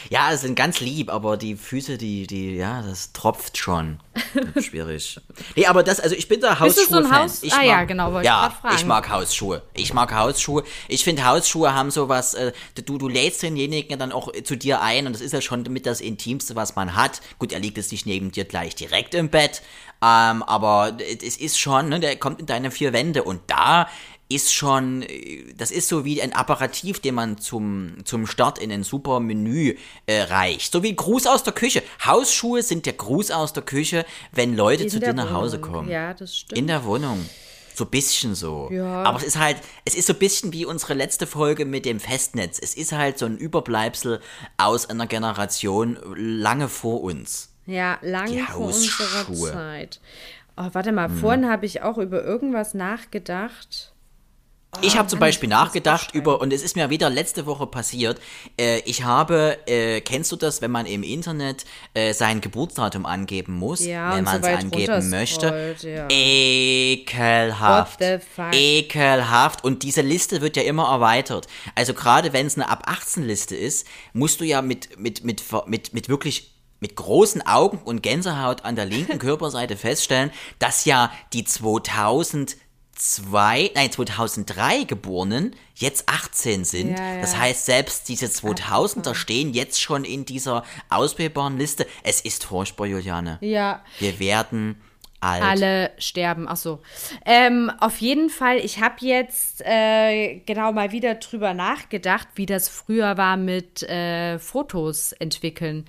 [0.09, 3.99] Ja, es sind ganz lieb, aber die Füße, die, die, ja, das tropft schon.
[4.61, 5.19] Schwierig.
[5.57, 7.23] Nee, aber das, also ich bin da Bist du so ein Hausschuhe-Fan.
[7.23, 8.75] Haus- Ich Ah mag, ja, genau, wollte ich ja, grad fragen.
[8.75, 9.61] ich mag Hausschuhe.
[9.73, 10.63] Ich mag Hausschuhe.
[10.87, 12.53] Ich finde, Hausschuhe haben sowas, äh,
[12.85, 15.63] du, du lädst denjenigen ja dann auch zu dir ein und das ist ja schon
[15.63, 17.21] mit das Intimste, was man hat.
[17.39, 19.61] Gut, er liegt jetzt nicht neben dir gleich direkt im Bett,
[20.01, 23.89] ähm, aber es ist schon, ne, der kommt in deine vier Wände und da
[24.35, 28.71] ist schon, äh, das ist so wie ein Apparativ, den man zum, zum Start in
[28.71, 30.71] ein super Menü äh, reicht.
[30.71, 31.83] So wie Gruß aus der Küche.
[32.05, 35.89] Hausschuhe sind der Gruß aus der Küche, wenn Leute zu dir nach Hause kommen.
[35.89, 36.57] Ja, das stimmt.
[36.57, 37.25] In der Wohnung.
[37.75, 38.69] So ein bisschen so.
[38.71, 39.01] Ja.
[39.03, 41.99] Aber es ist halt, es ist so ein bisschen wie unsere letzte Folge mit dem
[41.99, 42.59] Festnetz.
[42.61, 44.19] Es ist halt so ein Überbleibsel
[44.57, 47.49] aus einer Generation lange vor uns.
[47.65, 49.25] Ja, lang Die vor unserer.
[49.51, 50.01] Zeit.
[50.55, 51.17] Oh, warte mal, Hm.
[51.17, 53.91] vorhin habe ich auch über irgendwas nachgedacht.
[54.81, 58.19] Ich habe zum Beispiel nachgedacht über, und es ist mir wieder letzte Woche passiert,
[58.59, 63.53] äh, ich habe, äh, kennst du das, wenn man im Internet äh, sein Geburtsdatum angeben
[63.53, 65.75] muss, Ja, wenn und so man es angeben möchte?
[65.81, 66.07] ja.
[66.09, 67.99] Ekelhaft.
[67.99, 68.53] What the fuck?
[68.53, 69.63] Ekelhaft.
[69.63, 71.47] Und diese Liste wird ja immer erweitert.
[71.75, 75.43] Also gerade wenn es eine ab 18 Liste ist, musst du ja mit, mit, mit,
[75.67, 81.11] mit, mit wirklich mit großen Augen und Gänsehaut an der linken Körperseite feststellen, dass ja
[81.31, 81.45] die
[82.95, 86.97] 2002, nein 2003 Geborenen jetzt 18 sind.
[86.97, 87.21] Ja, ja.
[87.21, 91.87] Das heißt, selbst diese 2000er stehen jetzt schon in dieser auswählbaren Liste.
[92.03, 93.37] Es ist furchtbar, Juliane.
[93.41, 94.81] Ja, Wir werden
[95.23, 95.43] alt.
[95.43, 96.47] alle sterben.
[96.47, 96.81] Ach so.
[97.25, 102.69] Ähm, auf jeden Fall, ich habe jetzt äh, genau mal wieder drüber nachgedacht, wie das
[102.69, 105.85] früher war mit äh, Fotos entwickeln.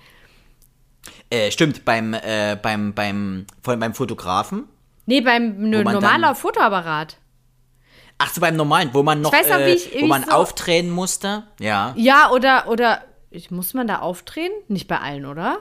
[1.29, 4.65] Äh, stimmt, beim, äh, beim, beim, von, beim Fotografen.
[5.07, 7.17] Nee, beim man normaler Fotoapparat.
[8.19, 10.23] Ach so, beim normalen, wo man noch, weiß noch, äh, wie ich- wo ich man
[10.25, 11.43] so- aufdrehen musste.
[11.61, 11.93] Ja.
[11.97, 14.53] Ja, oder, oder, ich, muss man da aufdrehen?
[14.69, 15.59] Nicht bei allen, oder?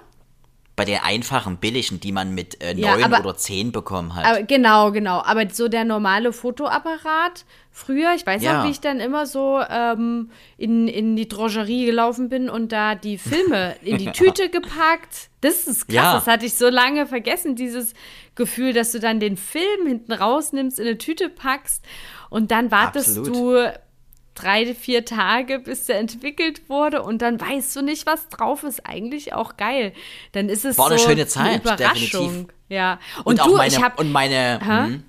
[0.76, 4.26] Bei den einfachen, billigen, die man mit äh, Ja, 9 aber- oder 10 bekommen hat.
[4.26, 5.22] Aber genau, genau.
[5.24, 8.58] Aber so der normale Fotoapparat früher, ich weiß Ja.
[8.60, 12.96] noch, wie ich dann immer so ähm, in, in die Drogerie gelaufen bin und da
[12.96, 15.30] die Filme in die Tüte gepackt.
[15.42, 16.14] Das ist krass, Ja.
[16.16, 17.94] das hatte ich so lange vergessen, dieses
[18.36, 21.84] Gefühl, dass du dann den Film hinten rausnimmst, in eine Tüte packst
[22.32, 23.36] und dann wartest Absolut.
[23.36, 23.74] du
[24.36, 28.86] drei, vier Tage, bis der entwickelt wurde und dann weißt du nicht, was drauf ist.
[28.86, 29.94] Eigentlich auch geil.
[30.32, 32.30] Dann ist es War eine so schöne Zeit, eine Überraschung.
[32.30, 32.56] definitiv.
[32.70, 33.00] Ja.
[33.20, 35.04] Und, und, auch du, meine, ich hab, und meine, hm,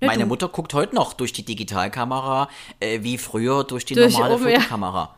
[0.00, 0.28] Ja, meine du.
[0.28, 2.48] Mutter guckt heute noch durch die Digitalkamera,
[2.80, 4.60] äh, wie früher durch die Durch normale oben, ja.
[4.60, 5.14] Fotokamera.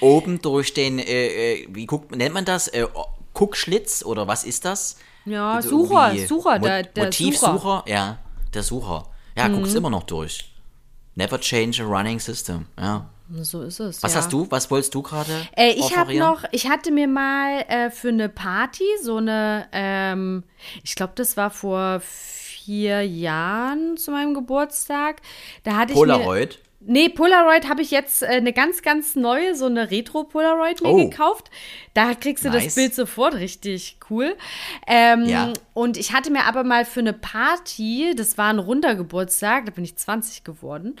[0.00, 2.68] Oben durch den, äh, äh, wie guckt, nennt man das?
[2.68, 2.86] Äh,
[3.34, 4.96] Guckschlitz oder was ist das?
[5.24, 7.82] Ja, Sucher, Sucher, Mo- der, der Motivsucher, Sucher.
[7.86, 7.92] Mhm.
[7.92, 8.18] ja,
[8.54, 9.06] der Sucher.
[9.36, 10.50] Ja, guckst immer noch durch.
[11.18, 13.10] Never change a running system, ja.
[13.42, 14.04] So ist es.
[14.04, 14.20] Was ja.
[14.20, 17.90] hast du, was wolltest du gerade Äh, ich habe noch, ich hatte mir mal äh,
[17.90, 20.44] für eine Party so eine, ähm,
[20.84, 25.20] ich glaube, das war vor vier Jahren zu meinem Geburtstag.
[25.64, 26.60] Da hatte ich mir, Polaroid.
[26.80, 31.08] Nee, Polaroid habe ich jetzt äh, eine ganz, ganz neue, so eine Retro-Polaroid mir Oh.
[31.08, 31.50] gekauft.
[31.92, 32.74] Da kriegst du das Nice.
[32.76, 34.36] Bild sofort richtig cool.
[34.86, 35.52] Ähm, Ja.
[35.74, 39.72] Und ich hatte mir aber mal für eine Party, das war ein runder Geburtstag, da
[39.72, 40.94] bin ich 20 geworden,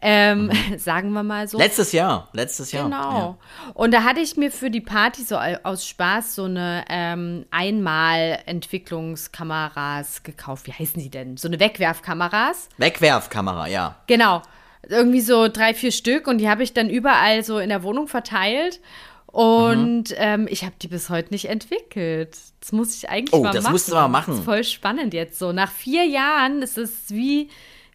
[0.00, 1.58] ähm, sagen wir mal so.
[1.58, 2.84] Letztes Jahr, letztes Jahr.
[2.84, 3.18] Genau.
[3.18, 3.36] Ja.
[3.74, 7.44] Und da hatte ich mir für die Party so au- aus Spaß so eine ähm,
[7.50, 10.66] Einmal-Entwicklungskameras gekauft.
[10.66, 11.36] Wie heißen die denn?
[11.36, 12.70] So eine Wegwerfkameras.
[12.78, 13.96] Wegwerfkamera, ja.
[14.06, 14.40] Genau.
[14.88, 18.08] Irgendwie so drei, vier Stück und die habe ich dann überall so in der Wohnung
[18.08, 18.80] verteilt.
[19.26, 22.36] Und ähm, ich habe die bis heute nicht entwickelt.
[22.60, 23.72] Das muss ich eigentlich Oh, mal das machen.
[23.72, 24.30] musst du mal machen.
[24.30, 25.52] Das ist voll spannend jetzt so.
[25.52, 27.50] Nach vier Jahren ist es wie,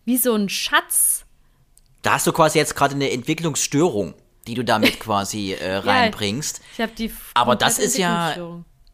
[0.06, 1.26] wie so ein Schatz.
[2.04, 4.14] Da hast du quasi jetzt gerade eine Entwicklungsstörung,
[4.48, 6.62] die du damit quasi äh, reinbringst.
[6.74, 8.36] Ich habe die Aber das ist ja.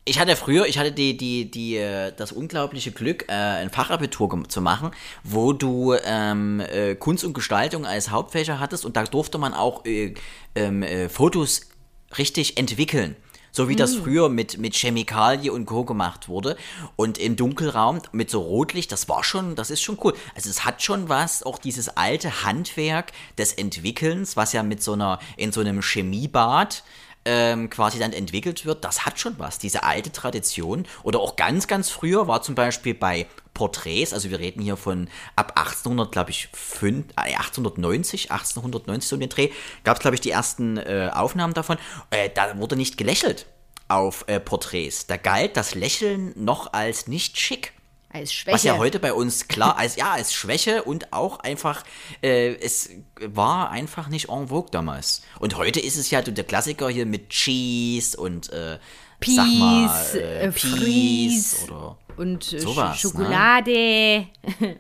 [0.06, 4.44] Ich hatte früher, ich hatte die, die, die, äh, das unglaubliche Glück, äh, ein Fachabitur
[4.48, 4.92] zu machen,
[5.24, 9.86] wo du ähm, äh, Kunst und Gestaltung als Hauptfächer hattest und da durfte man auch
[9.86, 10.16] äh,
[10.56, 11.70] ähm, äh, Fotos
[12.18, 13.16] richtig entwickeln.
[13.52, 15.84] So wie das früher mit, mit Chemikalie und Co.
[15.84, 16.56] gemacht wurde.
[16.96, 20.14] Und im Dunkelraum mit so Rotlicht, das war schon, das ist schon cool.
[20.36, 24.94] Also es hat schon was, auch dieses alte Handwerk des Entwickelns, was ja mit so
[24.94, 26.84] einer, in so einem Chemiebad
[27.26, 30.86] ähm, quasi dann entwickelt wird, das hat schon was, diese alte Tradition.
[31.04, 35.10] Oder auch ganz, ganz früher war zum Beispiel bei Porträts, also wir reden hier von
[35.36, 39.50] ab 1800, glaube ich, fün- äh, 1890, 1890 so in den Dreh,
[39.84, 41.78] gab es, glaube ich, die ersten äh, Aufnahmen davon.
[42.10, 43.48] Äh, da wurde nicht gelächelt
[43.90, 45.08] auf äh, Porträts.
[45.08, 47.74] Da galt das Lächeln noch als nicht schick.
[48.12, 48.56] Als Schwäche.
[48.56, 51.84] Was ja heute bei uns klar als ja als Schwäche und auch einfach
[52.24, 52.90] äh, es
[53.22, 55.22] war einfach nicht en vogue damals.
[55.40, 58.80] Und heute ist es ja der Klassiker hier mit Cheese und äh,
[59.26, 61.58] sag mal äh, äh, Fries.
[61.66, 64.28] oder und äh, Sowas, Sch- Schokolade.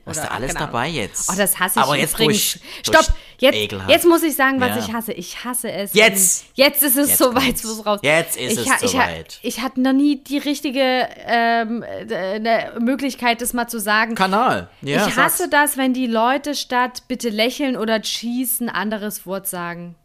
[0.04, 0.66] was ist da alles genau.
[0.66, 1.30] dabei jetzt?
[1.32, 2.54] Oh, das hasse ich Aber jetzt übrigens.
[2.54, 3.10] durch, Stopp, durch
[3.42, 3.90] jetzt, ekelhaft.
[3.90, 4.80] jetzt muss ich sagen, was Ja.
[4.80, 5.14] ich hasse.
[5.14, 5.94] Ich hasse es.
[5.94, 6.46] Jetzt!
[6.56, 8.00] Jetzt ist es soweit, wo es raus.
[8.04, 9.40] Jetzt ist ich, es ha- ich, soweit.
[9.42, 14.16] Ich hatte noch nie die richtige ähm, äh, Möglichkeit, das mal zu sagen.
[14.16, 14.70] Kanal.
[14.82, 15.50] Ja, ich hasse sag's.
[15.52, 19.96] das, wenn die Leute statt bitte lächeln oder cheese ein anderes Wort sagen.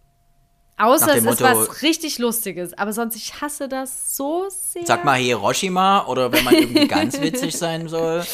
[0.77, 2.77] Außer es dem ist Motto- was richtig Lustiges.
[2.77, 4.85] Aber sonst, ich hasse das so sehr.
[4.85, 8.25] Sag mal Hiroshima oder wenn man irgendwie ganz witzig sein soll,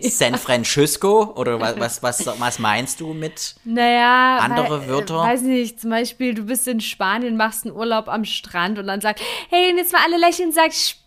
[0.00, 3.56] San Francisco oder was, was, was, was meinst du mit?
[3.64, 5.16] Naja, Andere weil, Wörter?
[5.16, 8.86] Äh, weiß nicht, zum Beispiel, du bist in Spanien, machst einen Urlaub am Strand und
[8.86, 11.02] dann sagt, hey, und jetzt mal alle lächeln, sag Spanien.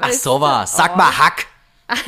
[0.00, 0.14] Ach du?
[0.14, 0.72] sowas.
[0.76, 1.46] Sag mal Hack.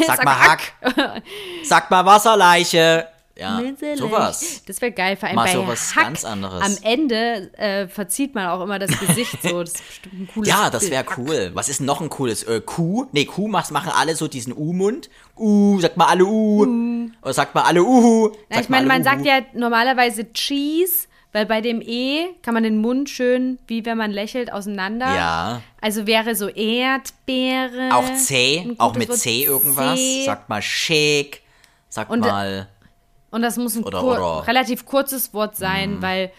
[0.06, 0.72] Sag mal Hack.
[1.64, 3.08] Sag mal Wasserleiche.
[3.38, 3.98] Ja, Natürlich.
[3.98, 4.62] sowas.
[4.66, 6.04] Das wäre geil, vor allem Mal bei sowas Hack.
[6.04, 6.62] ganz anderes.
[6.62, 9.60] Am Ende äh, verzieht man auch immer das Gesicht so.
[9.62, 11.50] Das ist bestimmt ein cooles Ja, das wäre cool.
[11.52, 12.44] Was ist noch ein cooles?
[12.44, 13.06] Äh, Kuh?
[13.12, 15.10] Nee, Kuh macht, machen alle so diesen U-Mund.
[15.36, 17.10] Uh, sagt mal alle U.
[17.20, 18.30] Oder sagt mal alle Uhu.
[18.48, 19.26] Na, ich meine, man alle sagt Uhu.
[19.28, 24.12] ja normalerweise Cheese, weil bei dem E kann man den Mund schön, wie wenn man
[24.12, 25.14] lächelt, auseinander.
[25.14, 25.60] Ja.
[25.82, 27.90] Also wäre so Erdbeere.
[27.94, 29.18] Auch C, auch mit Wort.
[29.18, 29.98] C irgendwas.
[29.98, 30.24] C.
[30.24, 31.42] Sagt mal schick.
[31.90, 32.68] Sagt Und- mal.
[33.36, 36.32] Und das muss ein Oder- kur oder- relativ kurzes Wort sein, weil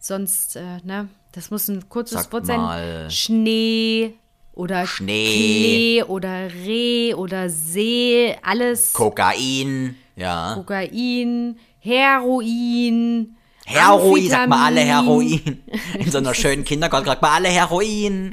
[0.00, 3.02] sonst, äh, ne, das muss ein kurzes Sag Wort mal.
[3.02, 3.10] sein.
[3.12, 4.14] Schnee
[4.52, 5.26] oder Schnee.
[5.26, 8.92] Klee oder Reh oder See, alles.
[8.94, 9.94] Kokain.
[10.16, 10.54] Ja.
[10.56, 13.36] Kokain, Heroin.
[13.64, 14.80] Heroin, sagt mal alle.
[14.80, 15.62] Heroin.
[15.98, 18.30] In so einer schönen Kindergarten sagt mal alle Heroin.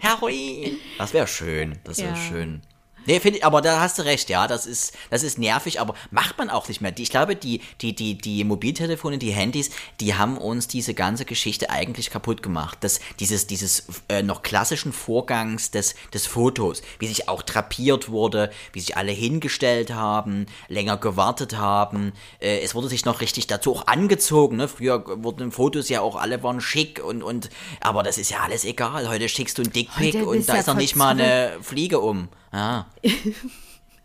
[0.00, 0.76] Heroin.
[0.98, 1.78] Das wäre schön.
[1.84, 2.16] Das wäre Ja.
[2.16, 2.60] schön.
[3.06, 5.94] Nee, finde ich, aber da hast du recht, ja, das ist, das ist nervig, aber
[6.10, 6.92] macht man auch nicht mehr.
[6.98, 11.70] Ich glaube, die, die, die, die Mobiltelefone, die Handys, die haben uns diese ganze Geschichte
[11.70, 12.78] eigentlich kaputt gemacht.
[12.80, 18.50] Das, dieses, dieses äh, noch klassischen Vorgangs des, des Fotos, wie sich auch drapiert wurde,
[18.72, 22.12] wie sich alle hingestellt haben, länger gewartet haben.
[22.40, 24.56] Äh, es wurde sich noch richtig dazu auch angezogen.
[24.56, 24.68] Ne?
[24.68, 27.50] Früher wurden Fotos ja auch alle waren schick und, und
[27.80, 29.08] aber das ist ja alles egal.
[29.08, 32.28] Heute schickst du einen Dickpick und da ja ist noch nicht mal eine Fliege um.
[32.56, 32.86] Ja.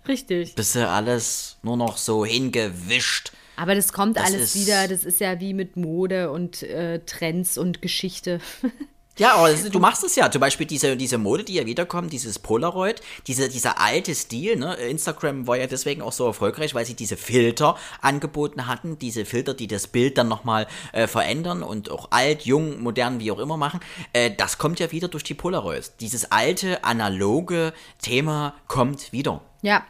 [0.08, 0.56] Richtig.
[0.56, 3.32] bist du alles nur noch so hingewischt.
[3.56, 4.88] Aber das kommt Das alles wieder.
[4.88, 8.40] Das ist ja wie mit Mode und äh, Trends und Geschichte.
[9.22, 10.32] Ja, aber du machst es ja.
[10.32, 14.56] Zum Beispiel diese, diese Mode, die ja wiederkommt, dieses Polaroid, diese, dieser alte Stil.
[14.56, 14.74] Ne?
[14.74, 18.98] Instagram war ja deswegen auch so erfolgreich, weil sie diese Filter angeboten hatten.
[18.98, 23.32] Diese Filter, die das Bild dann nochmal äh, verändern und auch alt, jung, modern, wie
[23.32, 23.80] auch immer machen.
[24.12, 25.98] Äh, das kommt ja wieder durch die Polaroids.
[25.98, 29.42] Dieses alte, analoge Thema kommt wieder.
[29.62, 29.86] Ja.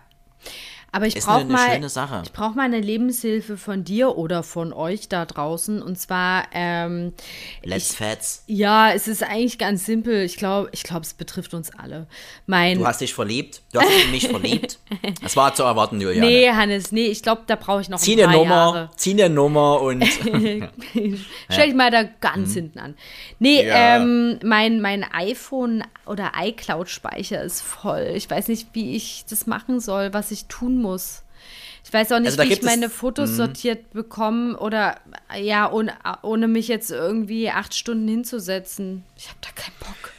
[0.94, 4.74] Aber ich brauche eine- eine mal, ich brauche mal eine Lebenshilfe von dir oder von
[4.74, 5.82] euch da draußen.
[5.82, 7.14] Und zwar, ähm,
[7.64, 8.44] Let's Fats.
[8.48, 10.24] ja, es ist eigentlich ganz simpel.
[10.24, 12.08] Ich glaube, ich glaube, es betrifft uns alle.
[12.46, 13.62] Mein, Du hast dich verliebt.
[13.72, 14.80] Du hast dich in mich verliebt.
[15.22, 16.26] Das war zu erwarten, Juliane.
[16.28, 18.90] nee, Hannes, nee, ich glaube, da brauche ich noch Zieh ein eine paar Nummer, Jahre.
[18.98, 20.04] zieh eine Nummer und
[21.50, 22.96] Stell dich mal da ganz hinten an.
[23.40, 23.68] Nee, Mhm.
[23.68, 23.96] Ja.
[23.98, 28.12] ähm, mein, mein iPhone oder iCloud-Speicher ist voll.
[28.16, 31.24] Ich weiß nicht, wie ich das machen soll, was ich tun muss.
[31.84, 34.98] Ich weiß auch nicht, Also wie ich meine Fotos sortiert bekomme oder
[35.38, 39.04] ja, ohne, ohne mich jetzt irgendwie acht Stunden hinzusetzen.
[39.18, 40.12] Ich habe da keinen Bock.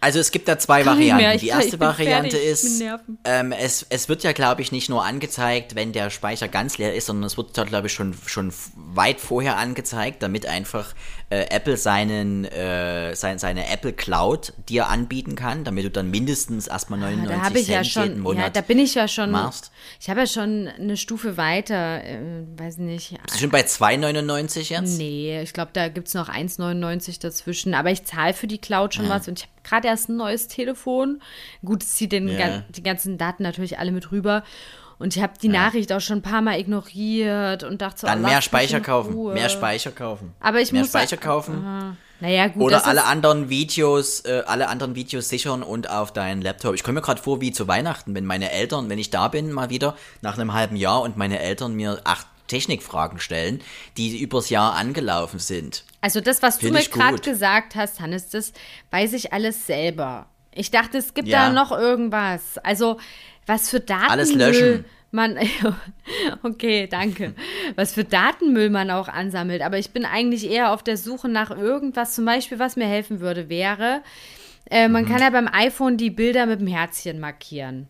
[0.00, 1.40] Also es gibt da zwei Kann Varianten.
[1.40, 2.84] Die erste Variante fertig ist,
[3.24, 6.94] ähm, es, es wird ja, glaube ich, nicht nur angezeigt, wenn der Speicher ganz leer
[6.94, 10.94] ist, sondern es wird glaube ich, schon, schon weit vorher angezeigt, damit einfach
[11.30, 16.66] äh, Apple seinen, äh, sein, seine Apple Cloud dir anbieten kann, damit du dann mindestens
[16.68, 18.94] erstmal 99 Ah, Da habe ich Cent ja jeden schon, Monat ja, da bin ich
[18.94, 19.70] ja schon, machst.
[20.00, 22.18] ich habe ja schon eine Stufe weiter, äh,
[22.56, 24.96] weiß nicht, Bist du schon bei 2,99 jetzt?
[24.98, 27.74] Nee, ich glaube, da gibt es noch 1,99 dazwischen.
[27.74, 29.10] Aber ich zahle für die Cloud schon Ja.
[29.10, 31.20] was und ich habe gerade erst ein neues Telefon.
[31.64, 32.62] Gut, es zieht den, Ja.
[32.70, 34.44] die ganzen Daten natürlich alle mit rüber.
[34.98, 38.24] Und ich habe die Nachricht auch schon ein paar Mal ignoriert und dachte so, Dann
[38.24, 39.14] oh, mehr Speicher kaufen.
[39.14, 39.34] Ruhe.
[39.34, 40.34] Mehr Speicher kaufen.
[40.40, 41.96] Aber ich mehr muss Speicher kaufen.
[42.20, 42.62] Naja, gut.
[42.62, 46.74] Oder alle anderen Videos, äh, alle anderen Videos sichern und auf deinen Laptop.
[46.74, 49.52] Ich komme mir gerade vor wie zu Weihnachten, wenn meine Eltern, wenn ich da bin,
[49.52, 53.60] mal wieder nach einem halben Jahr und meine Eltern mir acht Technikfragen stellen,
[53.96, 55.84] die übers Jahr angelaufen sind.
[56.00, 58.52] Also das, was du Find mir ich gerade gesagt hast, Hannes, das
[58.90, 60.26] weiß ich alles selber.
[60.58, 61.46] Ich dachte, es gibt Ja.
[61.46, 62.58] da noch irgendwas.
[62.58, 62.98] Also,
[63.46, 64.84] was für Datenmüll Alles löschen.
[65.10, 65.38] man.
[66.42, 67.34] okay, danke.
[67.76, 69.62] Was für Datenmüll man auch ansammelt.
[69.62, 73.20] Aber ich bin eigentlich eher auf der Suche nach irgendwas, zum Beispiel, was mir helfen
[73.20, 74.02] würde, wäre.
[74.70, 74.92] Äh, Mhm.
[74.92, 77.88] man kann ja beim iPhone die Bilder mit dem Herzchen markieren.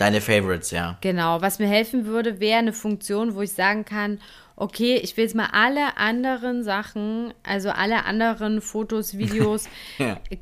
[0.00, 0.96] Deine Favorites, ja.
[1.02, 4.18] Genau, was mir helfen würde, wäre eine Funktion, wo ich sagen kann,
[4.56, 9.68] okay, ich will jetzt mal alle anderen Sachen, also alle anderen Fotos, Videos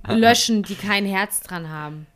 [0.07, 2.07] löschen, die kein Herz dran haben.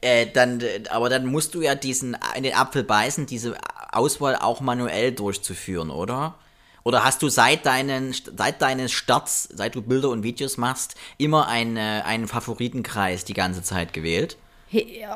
[0.00, 0.60] Äh, dann,
[0.90, 3.56] aber dann musst du ja diesen in den Apfel beißen, diese
[3.92, 6.34] Auswahl auch manuell durchzuführen, oder?
[6.82, 11.46] Oder hast du seit deinen seit deines Starts, seit du Bilder und Videos machst, immer
[11.46, 14.36] eine, einen Favoritenkreis die ganze Zeit gewählt?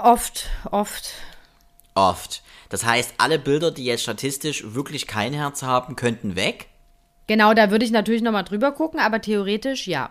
[0.03, 1.13] Oft, oft.
[1.95, 2.43] Oft.
[2.69, 6.67] Das heißt, alle Bilder, die jetzt statistisch wirklich kein Herz haben, könnten weg.
[7.27, 10.11] Genau, da würde ich natürlich nochmal drüber gucken, aber theoretisch ja.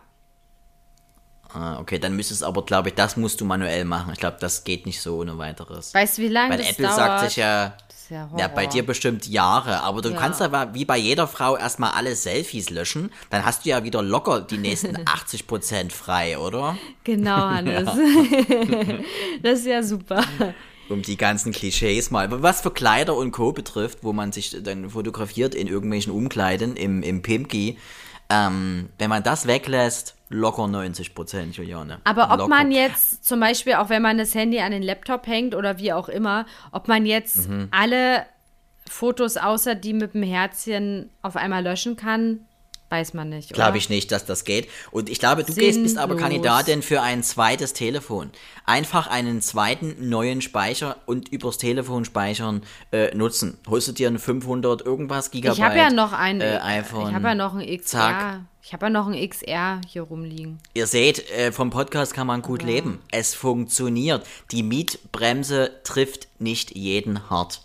[1.54, 4.12] Ah, okay, dann müsstest aber, glaube ich, das musst du manuell machen.
[4.12, 5.94] Ich glaube, das geht nicht so ohne weiteres.
[5.94, 6.98] Weißt du, wie lange Weil das Apple dauert?
[6.98, 7.78] sagt sich ja,
[8.10, 8.74] ist ja, ja, bei Horror.
[8.74, 10.18] dir bestimmt Jahre, aber du Ja.
[10.20, 14.02] kannst aber wie bei jeder Frau erstmal alle Selfies löschen, dann hast du ja wieder
[14.02, 16.78] locker die nächsten 80% frei, oder?
[17.04, 17.90] Genau, Hannes.
[19.44, 20.24] das ist ja super.
[20.90, 22.28] Um die ganzen Klischees mal.
[22.42, 23.52] Was für Kleider und Co.
[23.52, 27.78] betrifft, wo man sich dann fotografiert in irgendwelchen Umkleiden im, im Pimki,
[28.30, 32.00] ähm, wenn man das weglässt, locker 90 Prozent, Juliane.
[32.04, 32.50] Aber ob locker.
[32.50, 35.94] man jetzt zum Beispiel, auch wenn man das Handy an den Laptop hängt oder wie
[35.94, 37.68] auch immer, ob man jetzt Mhm.
[37.72, 38.26] alle
[38.90, 42.47] Fotos außer die mit dem Herzchen auf einmal löschen kann,
[42.90, 43.54] weiß man nicht.
[43.54, 44.68] Glaube ich nicht, dass das geht.
[44.92, 46.22] Und ich glaube, du gehst, bist aber Sinnlos.
[46.22, 48.32] Kandidatin für ein zweites Telefon.
[48.66, 53.58] Einfach einen zweiten neuen Speicher und übers Telefon speichern äh, nutzen.
[53.68, 57.10] Holst du dir ein 500 irgendwas Gigabyte Ich habe ja noch ein, äh, iPhone.
[57.10, 58.00] ich habe ja noch ein XR.
[58.00, 58.40] Zack.
[58.62, 60.60] Ich habe ja noch ein XR hier rumliegen.
[60.74, 63.00] Ihr seht, äh, vom Podcast kann man gut leben.
[63.12, 64.26] Es funktioniert.
[64.52, 67.62] Die Mietbremse trifft nicht jeden hart.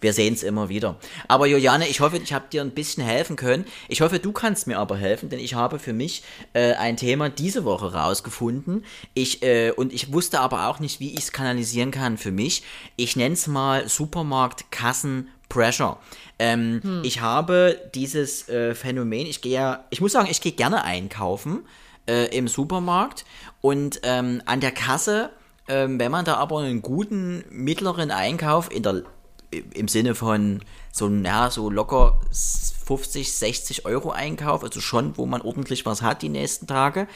[0.00, 0.96] Wir sehen es immer wieder.
[1.26, 3.64] Aber Juliane, ich hoffe, ich habe dir ein bisschen helfen können.
[3.88, 6.22] Ich hoffe, du kannst mir aber helfen, denn ich habe für mich
[6.52, 8.84] äh, ein Thema diese Woche rausgefunden.
[9.14, 12.62] Ich, äh, und ich wusste aber auch nicht, wie ich es kanalisieren kann für mich.
[12.96, 15.98] Ich nenne es mal Supermarkt Kassen Pressure.
[16.38, 17.02] Ähm, hm.
[17.04, 21.66] Ich habe dieses äh, Phänomen, ich gehe ja, ich muss sagen, ich gehe gerne einkaufen
[22.06, 23.24] äh, im Supermarkt
[23.60, 25.30] und ähm, an der Kasse,
[25.68, 29.04] ähm, wenn man da aber einen guten mittleren Einkauf in der
[29.50, 35.42] im Sinne von so, ja, so locker 50, 60 Euro Einkauf, also schon, wo man
[35.42, 37.06] ordentlich was hat die nächsten Tage,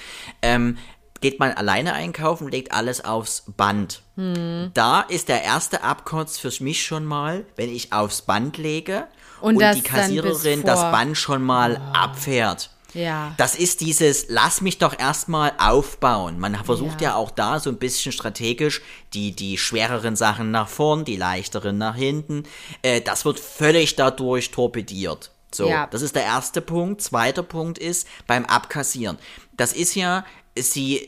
[0.41, 0.79] ähm,
[1.21, 4.03] geht man alleine einkaufen, legt alles aufs Band.
[4.17, 4.71] Hm.
[4.75, 9.07] Da ist der erste Abkotz für mich schon mal, wenn ich aufs Band lege
[9.41, 11.97] und, und die Kassiererin das Band schon mal oh.
[11.97, 12.71] abfährt.
[12.95, 13.35] Ja.
[13.37, 16.39] Das ist dieses, lass mich doch erstmal aufbauen.
[16.39, 17.11] Man versucht ja.
[17.11, 17.17] ja.
[17.17, 18.83] auch da so ein bisschen strategisch
[19.15, 22.45] die, die schwereren Sachen nach vorn, die leichteren nach hinten.
[22.83, 25.31] Äh, das wird völlig dadurch torpediert.
[25.55, 25.87] So, ja.
[25.87, 27.03] das ist der erste Punkt.
[27.03, 29.19] Zweiter Punkt ist beim Abkassieren.
[29.57, 30.25] Das ist ja,
[30.57, 31.07] sie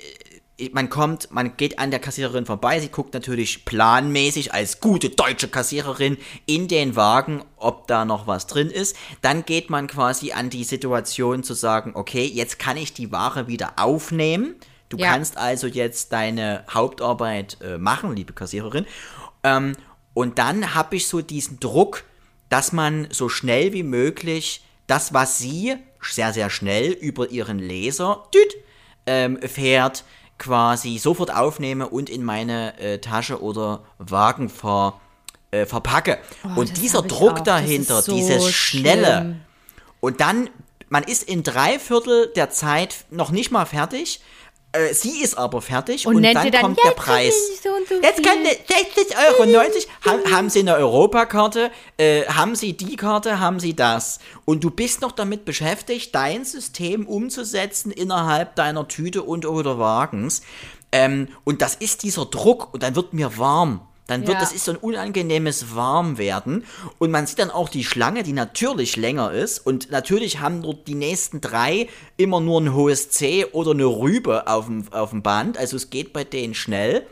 [0.73, 5.49] man kommt, man geht an der Kassiererin vorbei, sie guckt natürlich planmäßig als gute deutsche
[5.49, 8.97] Kassiererin in den Wagen, ob da noch was drin ist.
[9.21, 13.49] Dann geht man quasi an die Situation zu sagen, okay, jetzt kann ich die Ware
[13.49, 14.55] wieder aufnehmen.
[14.91, 15.11] Du ja.
[15.11, 18.87] kannst also jetzt deine Hauptarbeit äh, machen, liebe Kassiererin.
[19.43, 19.73] Ähm,
[20.13, 22.05] und dann habe ich so diesen Druck,
[22.49, 28.29] dass man so schnell wie möglich das, was sie sehr, sehr schnell über ihren Laser
[28.33, 28.55] düt,
[29.07, 30.05] ähm, fährt,
[30.39, 35.01] quasi sofort aufnehme und in meine äh, Tasche oder Wagen ver,
[35.51, 36.19] äh, verpacke.
[36.45, 39.07] Oh, und dieser Druck dahinter, so dieses Schnelle.
[39.07, 39.41] Schlimm.
[40.01, 40.51] Und dann,
[40.89, 44.21] man ist in drei Viertel der Zeit noch nicht mal fertig
[44.75, 47.35] äh, sie ist aber fertig und, und dann, dann, kommt der Preis.
[47.63, 49.65] So so jetzt kann 60,90 Euro.
[50.05, 51.71] Ha, haben Sie eine Europakarte?
[51.97, 53.39] Äh, haben Sie die Karte?
[53.39, 54.19] Haben Sie das?
[54.45, 60.43] Und du bist noch damit beschäftigt, dein System umzusetzen innerhalb deiner Tüte und oder Wagens.
[60.91, 63.81] Ähm, und das ist dieser Druck und dann wird mir warm.
[64.07, 64.41] Dann wird ja.
[64.41, 66.65] das ist so ein unangenehmes Warmwerden.
[66.99, 69.59] Und man sieht dann auch die Schlange, die natürlich länger ist.
[69.59, 74.47] Und natürlich haben dort die nächsten drei immer nur ein hohes C oder eine Rübe
[74.47, 75.57] auf dem, auf dem Band.
[75.57, 77.07] Also es geht bei denen schnell.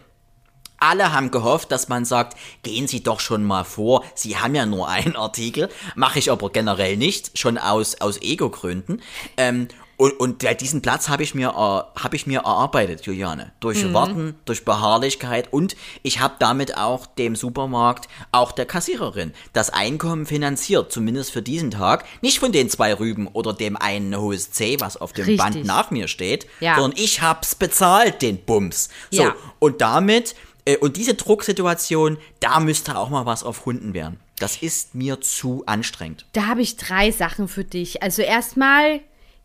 [0.83, 4.05] Alle haben gehofft, dass man sagt, gehen Sie doch schon mal vor.
[4.17, 5.69] Sie haben ja nur einen Artikel.
[5.95, 9.01] Mache ich aber generell nicht, schon aus, aus Ego-Gründen.
[9.37, 9.69] Ähm,
[10.03, 13.53] und, und diesen Platz habe ich, mir, äh, hab ich mir erarbeitet, Juliane.
[13.61, 13.95] Durch mhm.
[13.95, 20.27] Warten, durch Beharrlichkeit und ich habe damit auch dem Supermarkt, auch der Kassiererin, das Einkommen
[20.27, 22.05] finanziert, zumindest für diesen Tag.
[22.21, 25.39] Nicht von den zwei Rüben oder dem einen hohes C, was auf dem Richtig.
[25.39, 26.75] Band nach mir steht, ja.
[26.75, 28.89] sondern ich hab's bezahlt, den Bums.
[29.13, 29.37] So, ja.
[29.61, 30.35] und damit,
[30.65, 34.19] äh, und diese Drucksituation, da müsste auch mal was erfunden werden.
[34.41, 36.27] Das ist mir zu anstrengend.
[36.33, 38.03] Da habe ich drei Sachen für dich.
[38.03, 39.01] Also erstmal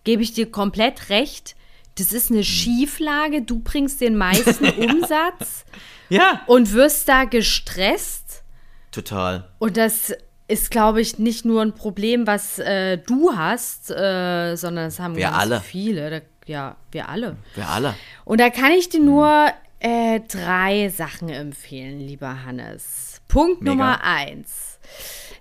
[0.08, 1.58] gebe ich dir komplett recht.
[1.98, 3.42] Das ist eine Schieflage.
[3.42, 5.66] Du bringst den meisten Umsatz.
[6.08, 6.44] Ja.
[6.46, 8.44] Und wirst da gestresst.
[8.92, 9.50] Total.
[9.60, 10.14] Und das
[10.48, 15.18] ist, glaube ich, nicht nur ein Problem, was äh, du hast, äh, sondern das haben
[15.18, 15.60] wir ganz alle.
[15.60, 16.10] viele.
[16.10, 17.36] Da, ja, wir alle.
[17.56, 17.94] Wir alle.
[18.24, 19.52] Und da kann ich dir nur
[19.82, 23.20] äh, drei Sachen empfehlen, lieber Hannes.
[23.28, 23.72] Punkt Mega.
[23.74, 24.80] Nummer eins.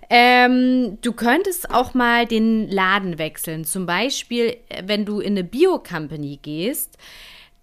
[0.09, 3.65] Ähm, du könntest auch mal den Laden wechseln.
[3.65, 6.97] Zum Beispiel, äh, wenn du in eine Bio-Company gehst,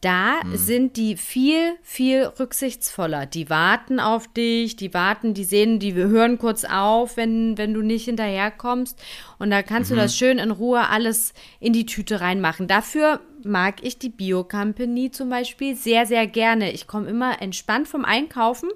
[0.05, 0.57] da hm.
[0.57, 3.24] sind die viel, viel rücksichtsvoller.
[3.24, 7.80] Die warten auf dich, die warten, die sehen, die hören kurz auf, wenn, wenn du
[7.80, 9.03] nicht hinterherkommst.
[9.38, 9.95] Und da kannst mhm.
[9.95, 12.68] du das schön in Ruhe alles in die Tüte reinmachen.
[12.68, 16.70] Dafür mag ich die Bio Company zum Beispiel sehr, sehr gerne.
[16.72, 18.68] Ich komme immer entspannt vom Einkaufen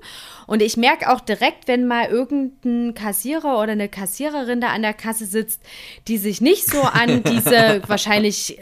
[0.46, 4.94] und ich merke auch direkt, wenn mal irgendein Kassierer oder eine Kassiererin da an der
[4.94, 5.60] Kasse sitzt,
[6.08, 8.58] die sich nicht so an diese wahrscheinlich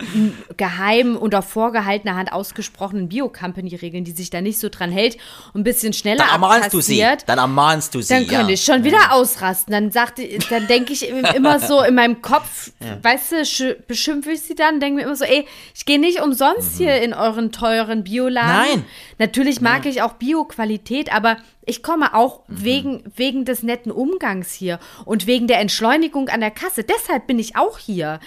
[0.57, 5.17] geheim unter vorgehaltener Hand ausgesprochenen Bio Company Regeln, die sich da nicht so dran hält
[5.55, 7.05] und ein bisschen schneller dann ermahnst du sie.
[7.27, 8.15] Dann ermahnst du sie.
[8.15, 8.55] Dann könnte ja.
[8.55, 9.73] ich schon wieder ausrasten.
[9.73, 12.99] Dann sagte, dann denke ich immer so in meinem Kopf, ja.
[13.03, 16.21] weißt du, beschimpfe ich sie dann, denke mir immer so, ey, ich gehe gehe nicht
[16.21, 16.85] umsonst mhm.
[16.85, 18.81] hier in euren teuren Bioladen.
[18.81, 18.85] Nein.
[19.19, 19.91] Natürlich mag ja.
[19.91, 22.65] ich auch Bio-Qualität, aber ich komme auch mhm.
[22.65, 26.85] wegen, wegen des netten Umgangs hier und wegen der Entschleunigung an der Kasse.
[26.85, 28.21] Deshalb bin ich auch hier.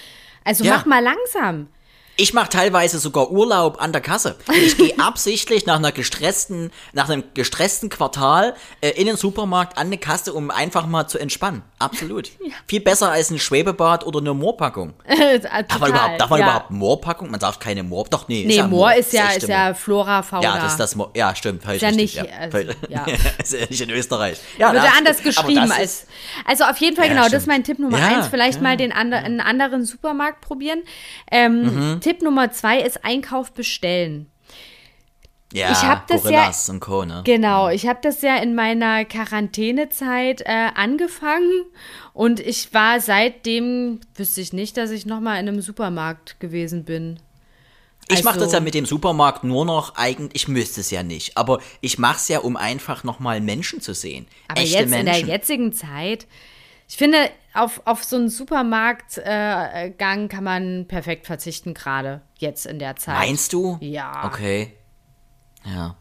[0.44, 0.76] Also ja.
[0.76, 1.68] mach mal langsam.
[2.22, 4.36] Ich mache teilweise sogar Urlaub an der Kasse.
[4.54, 9.88] Ich gehe absichtlich nach einer gestressten, nach einem gestressten Quartal äh, in den Supermarkt an
[9.88, 11.62] eine Kasse, um einfach mal zu entspannen.
[11.80, 12.30] Absolut.
[12.68, 14.96] Viel besser als ein Schwebebad oder eine Moorpackung.
[15.08, 16.46] Darf man überhaupt, darf man ja.
[16.48, 17.32] überhaupt Moorpackung?
[17.32, 18.06] Man darf keine Moor.
[18.10, 18.44] Doch, nee.
[18.46, 19.74] Nee, ja Moor ist ja, ist ja.
[19.74, 20.44] Flora, Fauna.
[20.44, 21.12] Ja, das ist das Moor.
[21.16, 21.64] Ja, stimmt.
[21.66, 22.26] Ist ja nicht, ja.
[22.38, 22.58] also,
[22.90, 23.06] ja.
[23.42, 24.40] ist ja nicht in Österreich.
[24.58, 25.84] Ja, Wird ja anders geschrieben das als.
[26.02, 26.08] ist-
[26.46, 27.42] Also auf jeden Fall, Ja, genau, das stimmt.
[27.44, 28.28] ist mein Tipp Nummer Ja, eins.
[28.28, 30.84] Vielleicht ja, mal den ander, einen anderen Supermarkt probieren.
[31.32, 31.60] Ähm,
[31.94, 32.02] Mhm.
[32.10, 34.32] Tipp Nummer zwei ist Einkauf bestellen.
[35.54, 37.22] Ja, Ich hab das ja- Gorillas und Co., ne?
[37.24, 41.66] Genau, ich habe das ja in meiner Quarantänezeit äh, angefangen
[42.14, 47.20] und ich war seitdem, wüsste ich nicht, dass ich nochmal in einem Supermarkt gewesen bin.
[48.08, 51.04] Ich mache das Also- ja mit dem Supermarkt nur noch eigentlich, ich müsste es ja
[51.04, 54.26] nicht, aber ich mache es ja, um einfach nochmal Menschen zu sehen.
[54.48, 55.06] Aber Echte jetzt in Menschen.
[55.28, 56.26] der jetzigen Zeit,
[56.88, 62.80] ich finde, auf, auf so einen Supermarktgang äh, kann man perfekt verzichten, gerade jetzt in
[62.80, 63.16] der Zeit.
[63.16, 63.78] Meinst du?
[63.82, 64.26] Ja.
[64.26, 64.74] Okay.
[65.66, 65.96] Ja.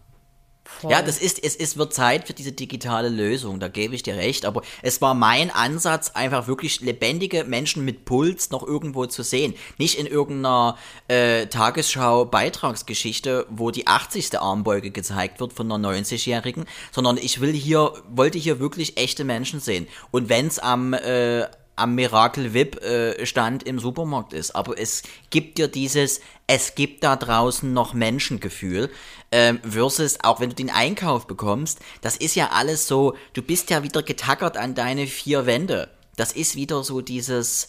[0.81, 0.93] Voll.
[0.93, 4.17] Ja, das ist, es ist, wird Zeit für diese digitale Lösung, da gebe ich dir
[4.17, 9.23] recht, aber es war mein Ansatz, einfach wirklich lebendige Menschen mit Puls noch irgendwo zu
[9.23, 9.55] sehen.
[9.79, 10.77] Nicht in irgendeiner
[11.09, 14.39] äh, Tagesschau-Beitragsgeschichte, wo die 80.
[14.39, 19.61] Armbeuge gezeigt wird von einer 90-Jährigen, sondern ich will hier, wollte hier wirklich echte Menschen
[19.61, 19.89] sehen.
[20.11, 21.47] Und wenn es am, äh,
[21.79, 24.55] am Miracle Whip äh, Stand im Supermarkt ist.
[24.55, 28.91] Aber es gibt dir dieses, es gibt da draußen noch Menschengefühl.
[29.31, 33.69] Ähm, versus, auch wenn du den Einkauf bekommst, das ist ja alles so, du bist
[33.69, 35.91] ja wieder getackert an deine vier Wände.
[36.17, 37.67] Das ist wieder so dieses,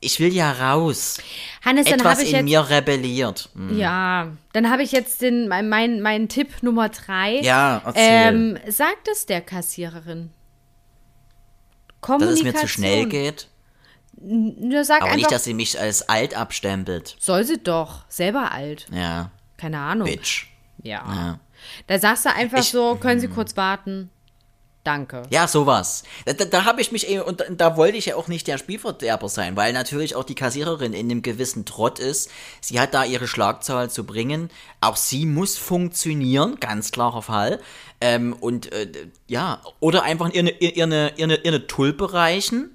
[0.00, 1.18] ich will ja raus.
[1.64, 2.44] Hannes, dann Etwas habe ich in jetzt.
[2.44, 3.48] mir rebelliert.
[3.54, 3.78] Hm.
[3.78, 7.40] Ja, dann habe ich jetzt den, mein, mein, mein Tipp Nummer drei.
[7.40, 8.02] Ja, erzähl.
[8.02, 10.30] Ähm, sagt es der Kassiererin.
[11.88, 12.46] Dass Kommunikation.
[12.48, 13.48] es mir zu schnell geht.
[14.20, 17.16] Nur sag Aber einfach, nicht, dass sie mich als alt abstempelt.
[17.18, 18.04] soll sie doch.
[18.08, 18.86] Selber alt.
[18.92, 20.06] Ja, Keine Ahnung.
[20.06, 20.47] Bitch.
[20.82, 21.04] Ja.
[21.14, 21.40] Ja.
[21.86, 24.10] Da sagst du einfach Ich- so, können Sie kurz warten?
[24.84, 25.24] Danke.
[25.28, 26.04] Ja, sowas.
[26.24, 28.46] Da, da, da habe ich mich eben, und da, da wollte ich ja auch nicht
[28.46, 32.30] der Spielverderber sein, weil natürlich auch die Kassiererin in einem gewissen Trott ist.
[32.62, 34.48] Sie hat da ihre Schlagzahl zu bringen.
[34.80, 37.60] Auch sie muss funktionieren, ganz klarer Fall.
[38.00, 38.90] Ähm, und äh,
[39.26, 42.72] ja, oder einfach ihr eine, ihr, ihr eine, ihr eine, ihr eine Tulpe reichen,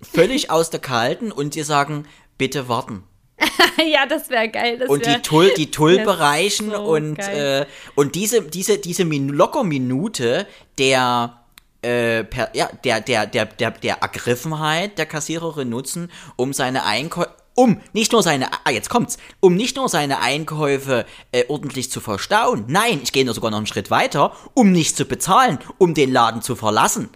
[0.00, 2.06] völlig aus der Kalten und ihr sagen,
[2.38, 3.02] bitte warten.
[3.92, 4.78] ja, das wäre geil.
[4.78, 9.04] Das und wär, die, Tul die Tulpe reichen so und, äh, und diese, diese, diese
[9.04, 10.46] Min locker Minute
[10.78, 11.38] der,
[11.82, 17.30] äh, per, ja, der, der, der, der, der Ergriffenheit der Kassiererin nutzen, um seine Einkäufe
[17.54, 22.00] um nicht nur seine, ah, jetzt kommt's, um nicht nur seine Einkäufe äh, ordentlich zu
[22.00, 25.92] verstauen, nein, ich gehe nur sogar noch einen Schritt weiter, um nicht zu bezahlen, um
[25.92, 27.10] den Laden zu verlassen.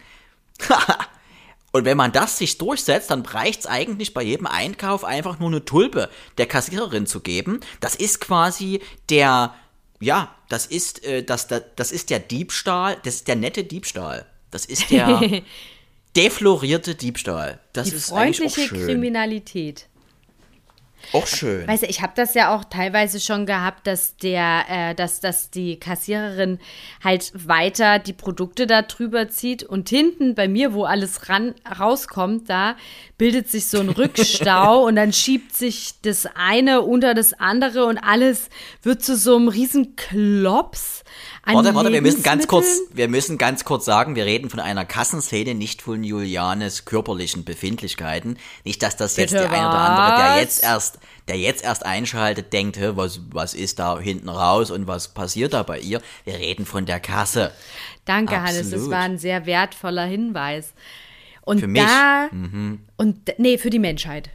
[1.76, 5.62] Und wenn man das sich durchsetzt, dann reicht's eigentlich bei jedem Einkauf einfach nur eine
[5.62, 6.08] Tulpe
[6.38, 7.60] der Kassiererin zu geben.
[7.80, 9.54] Das ist quasi der,
[10.00, 14.24] ja, das ist, äh, das, das, das ist der Diebstahl, das ist der nette Diebstahl.
[14.50, 15.42] Das ist der
[16.16, 17.60] deflorierte Diebstahl.
[17.74, 18.68] Das die ist freundliche.
[18.68, 19.86] Kriminalität.
[21.12, 21.66] Auch schön.
[21.66, 25.50] Weißt du, ich habe das ja auch teilweise schon gehabt, dass der, äh, dass, dass
[25.50, 26.58] die Kassiererin
[27.02, 32.48] halt weiter die Produkte da drüber zieht und hinten bei mir, wo alles ran, rauskommt,
[32.50, 32.76] da
[33.18, 37.98] bildet sich so ein Rückstau und dann schiebt sich das eine unter das andere und
[37.98, 38.48] alles
[38.82, 41.04] wird zu so einem riesen Klops.
[41.44, 44.84] Warte, warte, wir müssen ganz kurz, wir müssen ganz kurz sagen, wir reden von einer
[44.84, 48.36] Kassenszene, nicht von Julianes körperlichen Befindlichkeiten.
[48.64, 50.40] Nicht, dass das jetzt Bitte der eine oder andere, der was?
[50.40, 50.98] jetzt erst,
[51.28, 55.62] der jetzt erst einschaltet, denkt, was, was ist da hinten raus und was passiert da
[55.62, 56.00] bei ihr?
[56.24, 57.52] Wir reden von der Kasse.
[58.04, 58.90] Danke, Hannes, das Absolut.
[58.90, 60.72] war ein sehr wertvoller Hinweis.
[61.42, 61.82] Und Für mich.
[62.32, 62.80] Mhm.
[62.96, 64.30] da, und nee, für die Menschheit.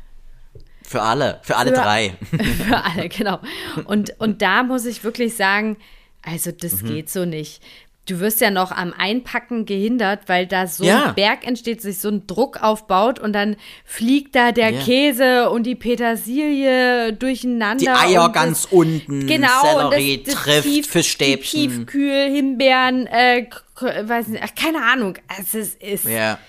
[0.83, 2.17] Für alle, für alle Für- drei.
[2.67, 3.39] Für alle, genau.
[3.85, 5.77] Und, und da muss ich wirklich sagen,
[6.23, 6.87] also das Mhm.
[6.87, 7.61] geht so nicht.
[8.07, 11.09] Du wirst ja noch am Einpacken gehindert, weil da so Ja.
[11.09, 13.55] ein Berg entsteht, sich so ein Druck aufbaut und dann
[13.85, 14.81] fliegt da der Ja.
[14.81, 17.77] Käse und die Petersilie durcheinander.
[17.83, 21.59] Die Eier und ganz das, unten, Genau, Sellerie das, das trifft, Tief, Fischstäbchen.
[21.61, 23.45] Die Tiefkühl, Himbeeren, äh,
[23.79, 25.17] weiß nicht, ach, keine Ahnung.
[25.27, 26.39] Also es ist, Ja.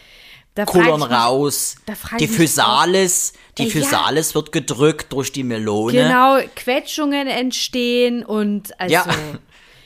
[0.54, 1.76] da Kullern ich mich- raus.
[1.86, 3.72] da Die Physalis, die Ey, ja.
[3.74, 5.92] Physalis wird gedrückt durch die Melone.
[5.92, 8.92] Genau, Quetschungen entstehen und also.
[8.94, 9.04] Ja.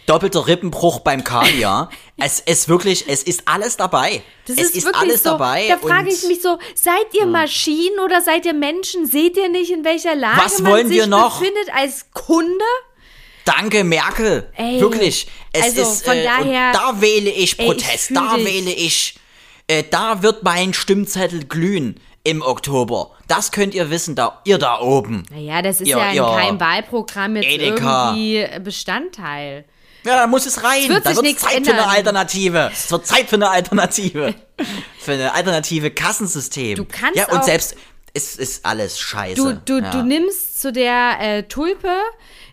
[0.07, 1.90] Doppelter Rippenbruch beim Kaviar.
[2.16, 4.22] es ist wirklich, es ist alles dabei.
[4.46, 5.30] Das es ist, ist, wirklich alles so.
[5.30, 5.66] dabei.
[5.68, 9.07] Da frage ich mich so, seid ihr Maschinen oder seid ihr Menschen?
[9.07, 11.40] Seht ihr nicht, in welcher Lage Was man wollen sich wir noch?
[11.40, 12.64] befindet als Kunde?
[13.44, 14.50] Danke, Merkel.
[14.57, 14.80] Ey.
[14.80, 15.28] Wirklich.
[15.52, 18.11] Es Also, ist, von äh, daher- da wähle ich Ey, ich Protest.
[18.14, 18.44] da dich.
[18.46, 19.14] wähle ich,
[19.68, 22.00] äh, da wird mein Stimmzettel glühen.
[22.24, 23.12] im Oktober.
[23.28, 25.22] Das könnt ihr wissen, da, ihr da oben.
[25.30, 28.14] Naja, das ist Ja, ja, in keinem Wahlprogramm jetzt Edeka.
[28.16, 29.64] irgendwie Bestandteil.
[30.07, 30.88] Ja, da muss es rein.
[30.88, 31.88] wird da wird Zeit für eine ändern.
[31.88, 32.70] Alternative.
[32.72, 34.34] Es wird Zeit für eine Alternative.
[35.00, 36.76] für eine alternative Kassensystem.
[36.76, 37.74] Du kannst Ja, und selbst,
[38.14, 39.34] es ist alles scheiße.
[39.34, 39.90] Du, du, ja.
[39.90, 41.90] du nimmst zu der äh, Tulpe,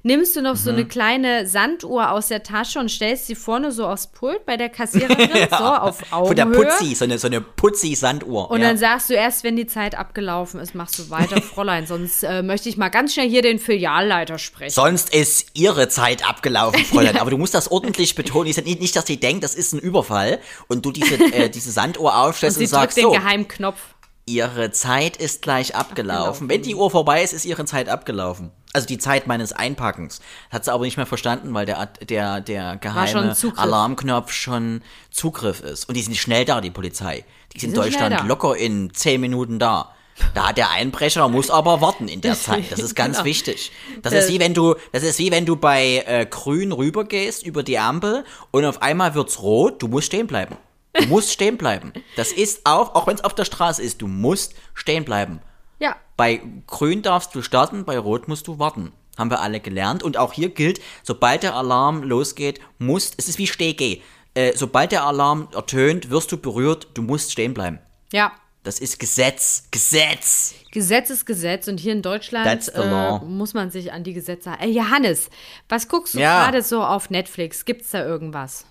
[0.03, 0.77] nimmst du noch so Mhm.
[0.77, 4.69] eine kleine Sanduhr aus der Tasche und stellst sie vorne so aufs Pult bei der
[4.69, 6.65] Kassiererin, so auf Von der Augenhöhe.
[6.65, 8.51] Putzi, so eine, so eine Putzi-Sanduhr.
[8.51, 8.67] Und ja.
[8.67, 11.87] dann sagst du erst, wenn die Zeit abgelaufen ist, machst du weiter, Fräulein.
[11.87, 14.73] Sonst äh, möchte ich mal ganz schnell hier den Filialleiter sprechen.
[14.73, 17.17] Sonst ist ihre Zeit abgelaufen, Fräulein.
[17.21, 18.47] Aber du musst das ordentlich betonen.
[18.49, 21.71] Ich nicht, nicht, dass sie denkt, das ist ein Überfall und du diese, äh, diese
[21.71, 23.79] Sanduhr und aufstellst und, sie drückt sagst den so, geheimen Knopf.
[24.26, 26.19] Ihre Zeit ist gleich abgelaufen.
[26.21, 26.49] Abgelaufen.
[26.49, 28.51] Wenn die Uhr vorbei ist, ist ihre Zeit abgelaufen.
[28.74, 30.19] Also die Zeit meines Einpackens.
[30.49, 33.59] Hat sie aber nicht mehr verstanden, weil der, der, der schon geheime Zugriff.
[33.59, 35.88] Alarmknopf schon Zugriff ist.
[35.88, 37.24] Und die sind schnell da, die Polizei.
[37.51, 39.93] Die in sind schnell Deutschland locker in zehn Minuten da.
[40.36, 42.71] Da hat der Einbrecher muss aber warten in der Zeit.
[42.71, 43.26] Das ist ganz Genau.
[43.26, 43.71] wichtig.
[44.01, 47.61] Das ist wie wenn du, das ist wie wenn du bei äh, Grün rübergehst über
[47.63, 49.82] die Ampel und auf einmal wird's rot.
[49.82, 50.55] Du musst stehen bleiben.
[50.93, 51.91] Du musst stehen bleiben.
[52.15, 55.39] Das ist auch, auch wenn es auf der Straße ist, du musst stehen bleiben.
[55.79, 55.95] Ja.
[56.17, 58.91] Bei Grün darfst du starten, bei Rot musst du warten.
[59.17, 60.03] Haben wir alle gelernt.
[60.03, 64.01] Und auch hier gilt, sobald der Alarm losgeht, musst, es ist wie Stehgeh.
[64.35, 67.79] Äh, sobald der Alarm ertönt, wirst du berührt, du musst stehen bleiben.
[68.11, 68.31] Ja.
[68.63, 69.65] Das ist Gesetz.
[69.71, 70.55] Gesetz.
[70.71, 74.63] Gesetz ist Gesetz und hier in Deutschland äh, muss man sich an die Gesetze halten.
[74.63, 75.29] Äh, Johannes,
[75.69, 76.43] was guckst du Ja.
[76.43, 77.65] gerade so auf Netflix?
[77.65, 78.65] Gibt's da irgendwas?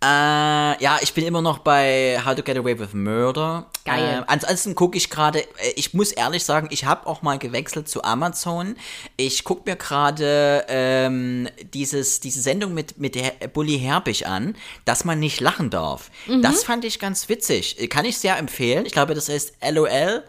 [0.00, 0.06] Äh,
[0.80, 3.66] ja, ich bin immer noch bei How to Get Away with Murder.
[3.84, 4.20] Geil.
[4.20, 7.88] Äh, ansonsten gucke ich gerade, äh, ich muss ehrlich sagen, ich habe auch mal gewechselt
[7.88, 8.76] zu Amazon.
[9.16, 13.18] Ich gucke mir gerade ähm, dieses, diese Sendung mit, mit
[13.52, 16.10] Bully Herbig an, dass man nicht lachen darf.
[16.42, 17.80] Das fand ich ganz witzig.
[17.80, 18.86] Äh, Kann ich sehr empfehlen.
[18.86, 20.22] Ich glaube, das heißt LOL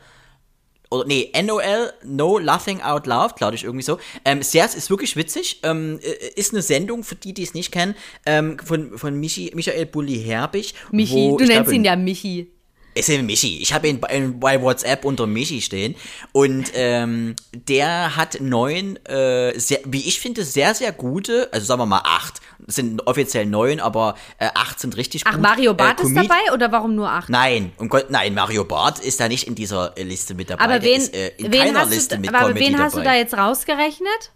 [0.89, 3.99] oder nee, NOL, No Laughing Out Loud, glaube ich, irgendwie so.
[4.25, 5.59] Ähm, sehr, ist wirklich witzig.
[5.63, 9.51] Ähm, äh, ist eine Sendung, für die, die es nicht kennen, ähm, von, von Michi,
[9.53, 10.73] Michael Bulli Herbig.
[10.91, 12.51] Michi, du nennst glaube, ihn ja Michi.
[12.93, 13.59] Ist ja Michi.
[13.61, 13.99] Ich habe ihn
[14.39, 15.95] bei, WhatsApp unter Michi stehen.
[16.31, 21.81] Und ähm, der hat neun, äh, sehr, wie ich finde, sehr, sehr gute, also sagen
[21.81, 22.41] wir mal acht.
[22.67, 25.41] Es sind offiziell neun, aber äh, acht sind richtig Ach, gut.
[25.41, 27.29] Mario Barth äh, ist dabei oder warum nur acht?
[27.29, 30.63] Nein, um Gott, nein, Mario Barth ist da nicht in dieser äh, Liste mit dabei.
[30.63, 32.93] aber wen, ist, äh, in wen, keiner hast, Liste du, mit aber Comedy wen hast
[32.93, 33.11] du dabei.
[33.11, 34.31] da jetzt rausgerechnet?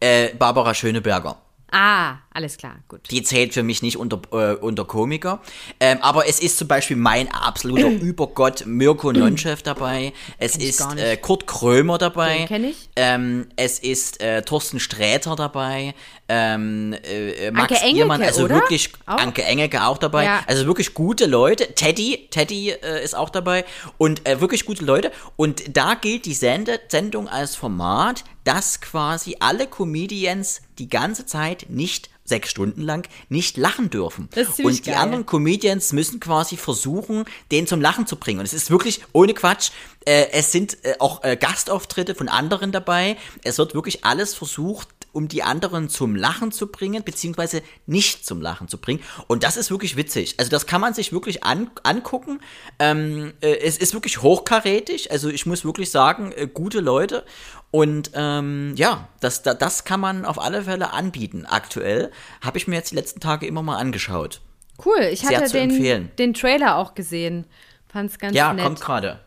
[0.00, 1.36] Äh, Barbara Schöneberger.
[1.72, 3.00] Ah, alles klar, gut.
[3.10, 5.40] Die zählt für mich nicht unter, äh, unter Komiker.
[5.80, 10.12] Ähm, aber es ist zum Beispiel mein absoluter Übergott Mirko Nonchef dabei.
[10.36, 12.40] Es ist äh, Kurt Krömer dabei.
[12.40, 12.90] Den kenn ich.
[12.94, 15.94] Ähm, es ist äh, Thorsten Sträter dabei.
[16.28, 18.56] Ähm, äh, Max Anke Engelke, also oder?
[18.56, 19.16] wirklich Auch?
[19.16, 20.24] Anke Engelke auch dabei.
[20.24, 20.40] Ja.
[20.46, 21.74] Also wirklich gute Leute.
[21.74, 23.64] Teddy, Teddy äh, ist auch dabei.
[23.96, 25.10] Und äh, wirklich gute Leute.
[25.36, 31.66] Und da gilt die Sende Sendung als Format, dass quasi alle Comedians die ganze Zeit
[31.70, 34.28] nicht sechs Stunden lang nicht lachen dürfen.
[34.62, 34.98] Und die geil.
[34.98, 38.40] anderen Comedians müssen quasi versuchen, den zum Lachen zu bringen.
[38.40, 39.70] Und es ist wirklich ohne Quatsch.
[40.04, 43.16] Äh, es sind äh, auch äh, Gastauftritte von anderen dabei.
[43.42, 48.42] Es wird wirklich alles versucht, um die anderen zum Lachen zu bringen, beziehungsweise nicht zum
[48.42, 49.00] Lachen zu bringen.
[49.28, 50.34] Und das ist wirklich witzig.
[50.36, 52.40] Also das kann man sich wirklich an, angucken.
[52.78, 55.10] Ähm, äh, es ist wirklich hochkarätig.
[55.10, 57.24] Also ich muss wirklich sagen, äh, gute Leute.
[57.70, 61.44] Und ähm, ja, das, da- das kann man auf alle Fälle anbieten.
[61.46, 62.10] Aktuell
[62.42, 64.40] habe ich mir jetzt die letzten Tage immer mal angeschaut.
[64.84, 67.46] Cool, ich Sehr hatte den, den Trailer auch gesehen.
[67.88, 68.64] Fand's ganz Ja, nett.
[68.64, 69.20] kommt gerade.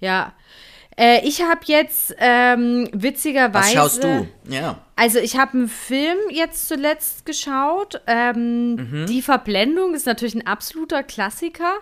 [0.00, 0.32] Ja.
[0.98, 3.66] Äh, ich habe jetzt ähm, witzigerweise.
[3.66, 4.26] Was schaust du?
[4.48, 4.78] Ja.
[4.96, 8.00] Also ich habe einen Film jetzt zuletzt geschaut.
[8.06, 9.06] Ähm, Mhm.
[9.06, 11.74] Die Verblendung ist natürlich ein absoluter Klassiker.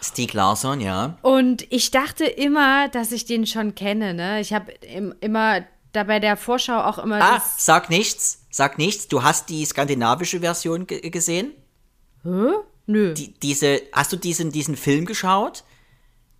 [0.00, 1.18] Stieg Larsson, ja.
[1.22, 4.14] Und ich dachte immer, dass ich den schon kenne.
[4.14, 4.40] Ne?
[4.40, 9.08] Ich habe im, immer da bei der Vorschau auch immer Ah, sag nichts, sag nichts.
[9.08, 11.52] Du hast die skandinavische Version ge gesehen?
[12.22, 12.52] Hä?
[12.86, 13.14] Nö.
[13.14, 15.64] Die, diese, hast du diesen, diesen Film geschaut?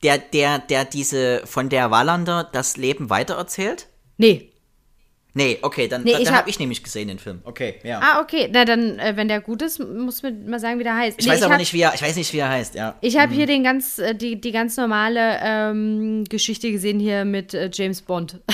[0.02, 3.88] Der, der, der diese von der Wallander das Leben weitererzählt?
[4.16, 4.52] nee.
[5.38, 7.40] Nee, okay, dann, Nee, dann, ich dann hab- habe ich nämlich gesehen den Film.
[7.44, 8.00] Okay, ja.
[8.02, 8.48] Ah, okay.
[8.52, 11.16] Na dann, äh, wenn der gut ist, muss mir mal sagen, wie der heißt.
[11.20, 12.96] ich Nee, weiß aber hab- nicht, wie er, ich weiß nicht, wie er heißt, ja.
[13.00, 17.54] Ich habe hier den ganz, äh, die, die ganz normale ähm, Geschichte gesehen hier mit
[17.54, 18.40] äh, James Bond.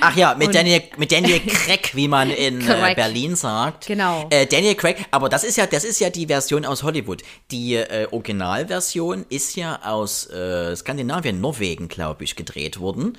[0.00, 2.94] Ach ja, mit Daniel, mit Daniel Craig, wie man in äh.
[2.94, 3.86] Berlin sagt.
[3.86, 4.26] Genau.
[4.30, 7.22] Äh, Daniel Craig, aber das ist ja, das ist ja die Version aus Hollywood.
[7.52, 13.16] Die äh, Originalversion ist ja aus äh, Skandinavien, Norwegen, glaube ich, gedreht worden.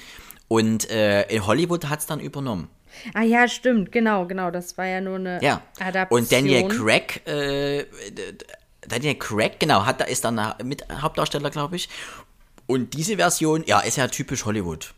[0.55, 2.69] Und äh, in Hollywood hat es dann übernommen.
[3.13, 4.51] ah ja, stimmt, genau, genau.
[4.51, 5.61] Das war ja nur eine Ja.
[5.79, 6.21] Adaption.
[6.21, 7.85] Und Daniel Craig, äh,
[8.87, 11.89] Daniel Craig, genau, hat, da ist dann mit Hauptdarsteller, glaube ich.
[12.67, 14.93] Und diese Version, ja, ist ja typisch Hollywood.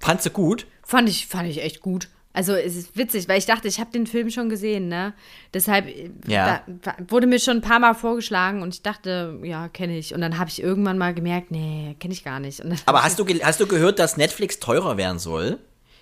[0.00, 0.66] Fandst du gut?
[0.82, 2.08] Fand ich, fand ich echt gut.
[2.34, 5.12] Also es ist witzig, weil ich dachte, ich habe den Film schon gesehen, ne?
[5.52, 6.62] Deshalb äh, Ja.
[7.08, 10.14] wurde mir schon ein paar Mal vorgeschlagen und ich dachte, ja, kenne ich.
[10.14, 12.62] Und dann habe ich irgendwann mal gemerkt, nee, kenne ich gar nicht.
[12.86, 15.58] Aber hast du, hast du gehört, dass Netflix teurer werden soll?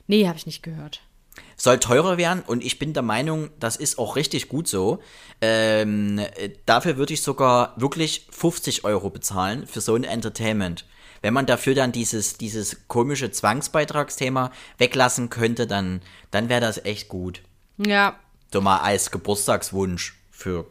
[0.07, 1.03] nee, habe ich nicht gehört.
[1.57, 4.99] soll teurer werden und ich bin der Meinung, das ist auch richtig gut so.
[5.41, 10.85] Ähm, äh, dafür würde ich sogar wirklich 50 Euro bezahlen für so ein Entertainment.
[11.23, 16.01] Wenn man dafür dann dieses, dieses komische Zwangsbeitragsthema weglassen könnte, dann,
[16.31, 17.43] dann wäre das echt gut.
[17.79, 18.17] Ja,
[18.53, 20.67] So mal als Geburtstagswunsch für,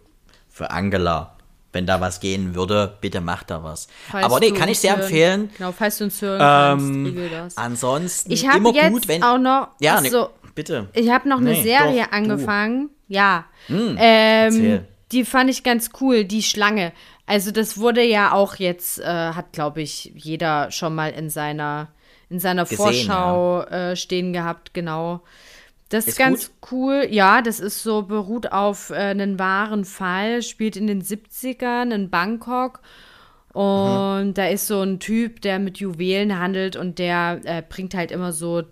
[0.50, 1.36] für Angela.
[1.72, 3.88] Wenn da was gehen würde, bitte macht da was.
[4.10, 5.50] falls Aber nee, du kann ich sehr hören- empfehlen.
[5.56, 7.58] Genau, falls du uns hören kannst, Ähm, regel das.
[7.58, 9.22] ansonsten Ich habe immer jetzt gut, wenn.
[9.24, 10.88] auch noch, ja, ach ne, so, bitte.
[10.94, 12.14] ich habe noch eine Nee, Serie doch, du.
[12.18, 12.90] angefangen.
[13.08, 14.88] Ja, ähm, erzähl.
[15.12, 16.92] die fand ich ganz cool, die Schlange.
[17.30, 21.90] Also das wurde ja auch jetzt, äh, hat glaube ich jeder schon mal in seiner
[22.30, 25.22] in seiner Gesehen, Vorschau äh, stehen gehabt, genau.
[25.90, 27.08] Das ist, Ist ganz cool.
[27.10, 32.10] Ja, das ist so, beruht auf äh, einen wahren Fall, spielt in den 70ern in
[32.12, 32.82] Bangkok.
[33.54, 34.34] Und Mhm.
[34.36, 38.32] da ist so ein Typ, der mit Juwelen handelt und der äh, bringt halt immer
[38.32, 38.64] so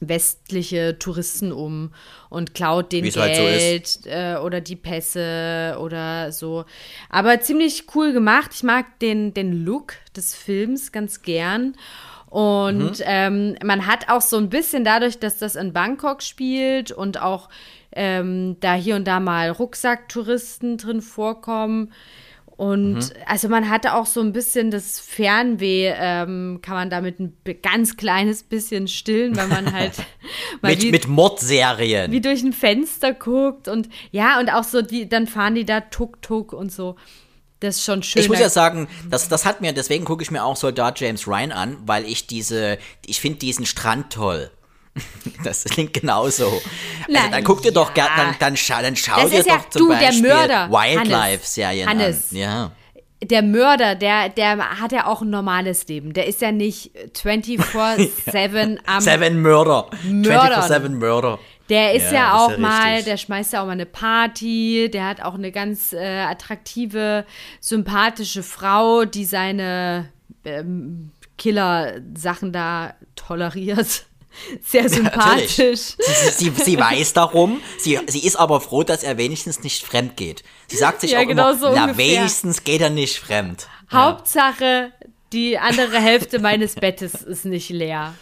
[0.00, 1.92] westliche Touristen um
[2.28, 6.64] und klaut denen Wie's halt so Geld äh, oder die Pässe oder so.
[7.08, 8.50] Aber ziemlich cool gemacht.
[8.54, 11.76] Ich mag den, den Look des Films ganz gern.
[12.28, 17.22] Und ähm, man hat auch so ein bisschen dadurch, dass das in Bangkok spielt und
[17.22, 17.48] auch
[17.92, 21.92] ähm, da hier und da mal Rucksacktouristen drin vorkommen.
[22.56, 27.36] Und also man hatte auch so ein bisschen das Fernweh, ähm, kann man damit ein
[27.62, 29.92] ganz kleines bisschen stillen, weil man halt
[30.62, 32.10] Mit, wie, mit Mordserien.
[32.10, 35.80] wie durch ein Fenster guckt und ja, und auch so, die, dann fahren die da
[35.80, 36.96] Tuk-Tuk und so.
[37.60, 38.22] Das ist schon schön.
[38.22, 41.26] Ich muss ja sagen, das, das hat mir, deswegen gucke ich mir auch Soldat James
[41.26, 44.50] Ryan an, weil ich diese, ich finde diesen Strand toll.
[45.44, 46.46] Das klingt genauso.
[46.46, 46.60] Also,
[47.08, 48.06] Na dann guck dir doch ja.
[48.06, 50.22] gern, dann, dann, schau, dann schau Das dir ist ja- doch zum du, der Beispiel
[50.28, 51.98] Mörder, Wildlife-Serien an.
[51.98, 52.30] Hannes.
[52.32, 52.72] Ja.
[53.22, 56.12] der Mörder, der, der hat ja auch ein normales Leben.
[56.14, 59.00] Der ist ja nicht 24-7 am.
[59.00, 59.88] Seven Murder.
[60.04, 60.62] Mördern.
[60.62, 61.38] 24-7 Murder.
[61.68, 63.04] Der ist Ja, ja, das ist auch ja mal, richtig.
[63.06, 67.24] der schmeißt ja auch mal eine Party, der hat auch eine ganz äh, attraktive,
[67.60, 70.08] sympathische Frau, die seine
[70.44, 74.06] ähm, Killer-Sachen da toleriert.
[74.62, 75.96] Sehr sympathisch.
[75.98, 80.16] Sie, sie, sie weiß darum, sie, sie ist aber froh, dass er wenigstens nicht fremd
[80.16, 80.42] geht.
[80.68, 83.68] Sie sagt sich Ja, auch genau immer, so na wenigstens geht er nicht fremd.
[83.92, 84.92] Hauptsache,
[85.32, 88.14] die andere Hälfte meines Bettes ist nicht leer.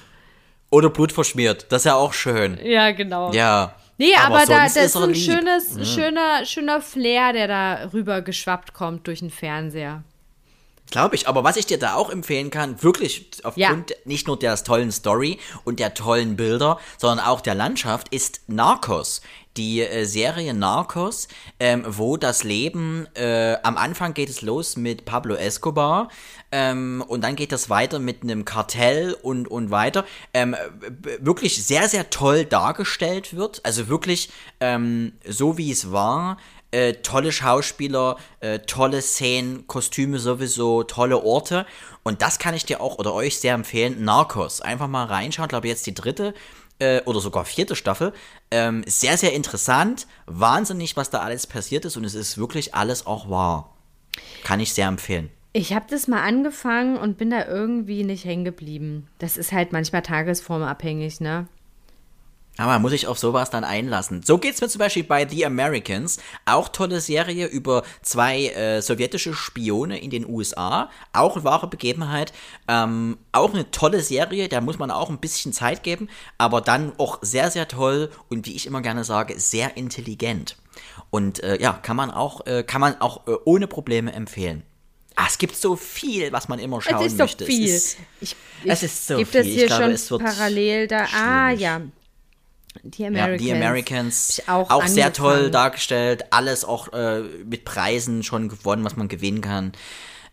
[0.71, 2.59] Oder Blut verschmiert, das ist ja auch schön.
[2.65, 3.33] Ja, genau.
[3.33, 3.75] Ja.
[3.97, 5.25] Nee, aber, da, sonst das ist ein lieb.
[5.25, 10.03] schönes, schöner, schöner Flair, der da rüber geschwappt kommt durch den Fernseher.
[10.95, 14.55] Glaube ich, aber was ich dir da auch empfehlen kann, wirklich aufgrund nicht nur der
[14.63, 19.21] tollen Story und der tollen Bilder, sondern auch der Landschaft, ist Narcos.
[19.57, 21.27] Die äh, Serie Narcos,
[21.59, 26.11] ähm, wo das Leben, äh, am Anfang geht es los mit Pablo Escobar
[26.53, 30.05] ähm, und dann geht das weiter mit einem Kartell und, und weiter.
[30.33, 30.55] Ähm,
[31.19, 33.65] wirklich sehr, sehr toll dargestellt wird.
[33.65, 34.31] Also wirklich
[34.61, 36.37] ähm, so wie es war
[36.75, 41.67] äh, tolle Schauspieler, äh, tolle Szenen, Kostüme sowieso, tolle Orte.
[42.03, 44.05] Und das kann ich dir auch oder euch sehr empfehlen.
[44.05, 44.61] Narcos.
[44.61, 45.47] Einfach mal reinschauen.
[45.47, 46.35] Ich glaube, jetzt die dritte
[46.81, 48.13] äh, oder sogar vierte Staffel.
[48.51, 50.09] Ähm, sehr, sehr interessant.
[50.27, 51.97] Wahnsinnig, was da alles passiert ist.
[51.97, 53.77] Und es ist wirklich alles auch wahr.
[54.43, 55.31] Kann ich sehr empfehlen.
[55.53, 59.07] Ich habe das mal angefangen und bin da irgendwie nicht hängen geblieben.
[59.21, 61.47] Das ist halt manchmal tagesformabhängig, ne?
[62.57, 64.23] Aber man muss sich auf sowas dann einlassen.
[64.23, 66.19] So geht's mir zum Beispiel bei The Americans.
[66.47, 70.89] Auch tolle Serie über zwei äh, sowjetische Spione in den USA.
[71.13, 72.33] Auch eine wahre Begebenheit.
[72.69, 76.09] Ähm, auch eine tolle Serie, da muss man auch ein bisschen Zeit geben.
[76.39, 80.57] Aber dann auch sehr, sehr toll und wie ich immer gerne sage, sehr intelligent.
[81.11, 84.63] Und äh, ja, kann man auch, äh, kann man auch äh, ohne Probleme empfehlen.
[85.17, 87.47] Ah, es gibt so viel, was man immer schauen es ist doch möchte.
[87.47, 87.67] viel.
[87.67, 89.41] Es ist, ich es ist so viel.
[89.43, 91.07] Ich hier glaube, schon es wird parallel da.
[91.15, 91.61] Ah, schwierig.
[91.61, 91.81] ja.
[92.83, 93.43] Die Ja, Americans.
[93.43, 98.97] die Americans auch, auch sehr toll dargestellt, alles auch äh, mit Preisen schon gewonnen, was
[98.97, 99.73] man gewinnen kann.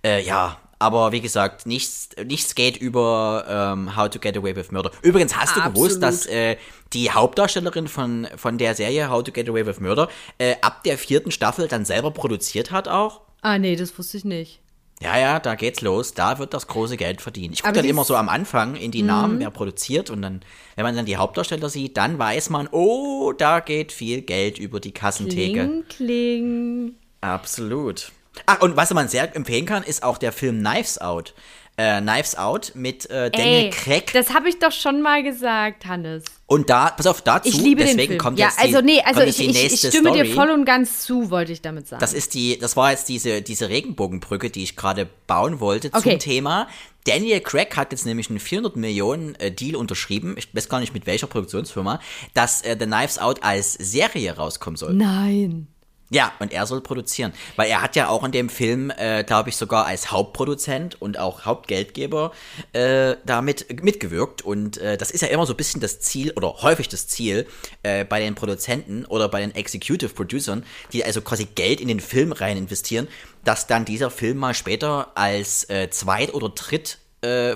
[0.03, 4.71] Äh, ja, aber wie gesagt, nichts, nichts geht über ähm, How to Get Away with
[4.71, 4.89] Murder.
[5.03, 6.03] Übrigens, hast du gewusst, Absolut.
[6.03, 6.57] dass äh,
[6.93, 10.97] die Hauptdarstellerin von, von der Serie How to Get Away with Murder äh, ab der
[10.97, 13.21] vierten Staffel dann selber produziert hat auch?
[13.41, 14.60] Ah, nee, das wusste ich nicht.
[15.01, 16.13] Ja, ja, da geht's los.
[16.13, 17.55] Da wird das große Geld verdient.
[17.55, 20.41] Ich gucke dann immer so am Anfang in die Namen, wer produziert und dann,
[20.75, 24.79] wenn man dann die Hauptdarsteller sieht, dann weiß man, oh, da geht viel Geld über
[24.79, 25.65] die Kassentheke.
[25.65, 26.95] Kling, kling.
[27.19, 28.11] Absolut.
[28.45, 31.33] Ach, und was man sehr empfehlen kann, ist auch der Film Knives Out.
[31.77, 34.11] Äh, Knives Out mit äh, Daniel Ey, Craig.
[34.13, 36.23] das habe ich doch schon mal gesagt, Hannes.
[36.47, 38.19] Und da, pass auf, dazu, Ich liebe deswegen den Film.
[38.19, 40.27] kommt ja, jetzt die, also nee, also ich, die ich, nächste ich stimme Story.
[40.27, 42.01] dir voll und ganz zu, wollte ich damit sagen.
[42.01, 46.11] Das ist die, das war jetzt diese, diese Regenbogenbrücke, die ich gerade bauen wollte Okay.
[46.11, 46.67] zum Thema.
[47.05, 50.35] Daniel Craig hat jetzt nämlich einen 400 Millionen äh, Deal unterschrieben.
[50.37, 51.99] Ich weiß gar nicht mit welcher Produktionsfirma,
[52.35, 54.93] dass äh, The Knives Out als Serie rauskommen soll.
[54.93, 55.67] Nein.
[56.13, 57.31] Ja, und er soll produzieren.
[57.55, 61.17] Weil er hat ja auch in dem Film, äh, glaube ich, sogar als Hauptproduzent und
[61.17, 62.33] auch Hauptgeldgeber
[62.73, 64.41] äh, damit mitgewirkt.
[64.41, 67.47] Und äh, das ist ja immer so ein bisschen das Ziel oder häufig das Ziel
[67.83, 72.01] äh, bei den Produzenten oder bei den Executive Producern, die also quasi Geld in den
[72.01, 73.07] Film rein investieren,
[73.45, 77.55] dass dann dieser Film mal später als äh, Zweit- oder Dritt äh,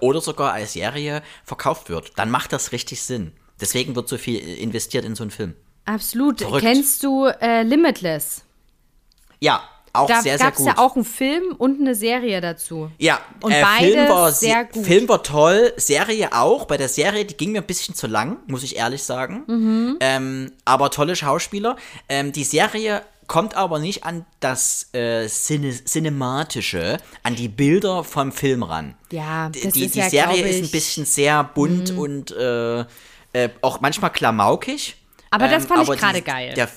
[0.00, 2.12] oder sogar als Serie verkauft wird.
[2.16, 3.32] Dann macht das richtig Sinn.
[3.58, 5.54] Deswegen wird so viel investiert in so einen Film.
[5.88, 6.40] Absolut.
[6.40, 6.64] Verrückt.
[6.64, 8.42] Kennst du äh, Limitless?
[9.40, 9.62] Ja,
[9.92, 10.66] auch Da sehr, sehr gab es gut.
[10.66, 12.90] ja auch einen Film und eine Serie dazu.
[12.98, 14.84] Ja, Und äh, beides Film war sehr se- gut.
[14.86, 16.66] Film war toll, Serie auch.
[16.66, 19.44] Bei der Serie, die ging mir ein bisschen zu lang, muss ich ehrlich sagen.
[19.46, 19.96] Mhm.
[20.00, 21.76] Ähm, aber tolle Schauspieler.
[22.08, 28.30] Ähm, die Serie kommt aber nicht an das äh, Cine Cinematische, an die Bilder vom
[28.32, 28.94] Film ran.
[29.10, 30.70] Ja, Die- das die, ist die ja, Serie ist ein Mhm.
[30.70, 32.80] bisschen sehr bunt und äh,
[33.32, 34.96] äh, auch manchmal klamaukig.
[35.30, 36.54] Aber das Ähm, fand ich die- gerade geil.
[36.54, 36.68] Der,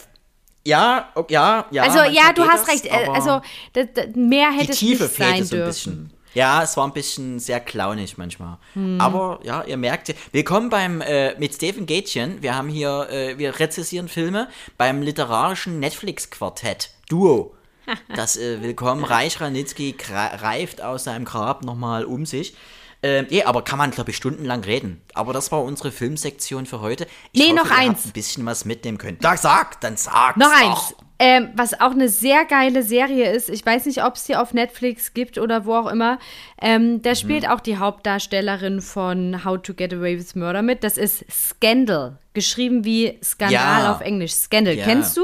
[0.65, 1.83] ja, ja, ja.
[1.83, 2.85] Also ja, du hast das, recht.
[2.85, 3.41] äh, Also
[3.73, 5.67] das, das, mehr die hätte es Tiefe nicht sein fehlte so ein dürfen.
[5.67, 6.13] bisschen.
[6.33, 8.57] Ja, es war ein bisschen sehr clownig manchmal.
[8.73, 9.01] Hm.
[9.01, 12.41] Aber ja, ihr merkt, willkommen beim äh, mit Steven Gätchen.
[12.41, 14.47] Wir haben hier, äh, wir rezessieren Filme
[14.77, 17.55] beim literarischen Netflix-Quartett Duo.
[18.15, 22.55] Das äh, Willkommen Reich Ranitzky gra- reift aus seinem Grab nochmal um sich.
[23.03, 25.01] Ähm, eh, aber kann man, glaube ich, stundenlang reden.
[25.15, 27.07] Aber das war unsere Filmsektion für heute.
[27.31, 27.97] Ich Nee, hoffe, noch ihr eins.
[27.99, 29.17] Habt ein bisschen was mitnehmen können.
[29.21, 33.49] Da, sag, dann sag's Noch eins, ähm, was auch eine sehr geile Serie ist.
[33.49, 36.19] Ich weiß nicht, ob es die auf Netflix gibt oder wo auch immer.
[36.61, 37.01] Ähm, Mhm.
[37.01, 40.83] da spielt auch die Hauptdarstellerin von How to Get Away with Murder mit.
[40.83, 42.17] Das ist Scandal.
[42.33, 43.91] Geschrieben wie Skandal Ja.
[43.93, 44.33] auf Englisch.
[44.33, 44.75] Scandal.
[44.75, 44.85] Ja.
[44.85, 45.23] Kennst du?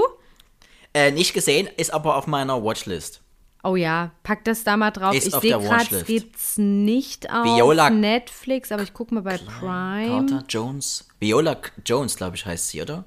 [0.95, 3.21] Äh, nicht gesehen, ist aber auf meiner Watchlist.
[3.69, 5.13] Oh ja, pack das da mal drauf.
[5.13, 9.37] Ist ich sehe gerade, es gibt's nicht auf Viola- Netflix, aber ich gucke mal bei
[9.37, 10.07] Prime.
[10.07, 11.05] Carter Jones.
[11.19, 13.03] Viola Jones, glaube ich, heißt sie, oder?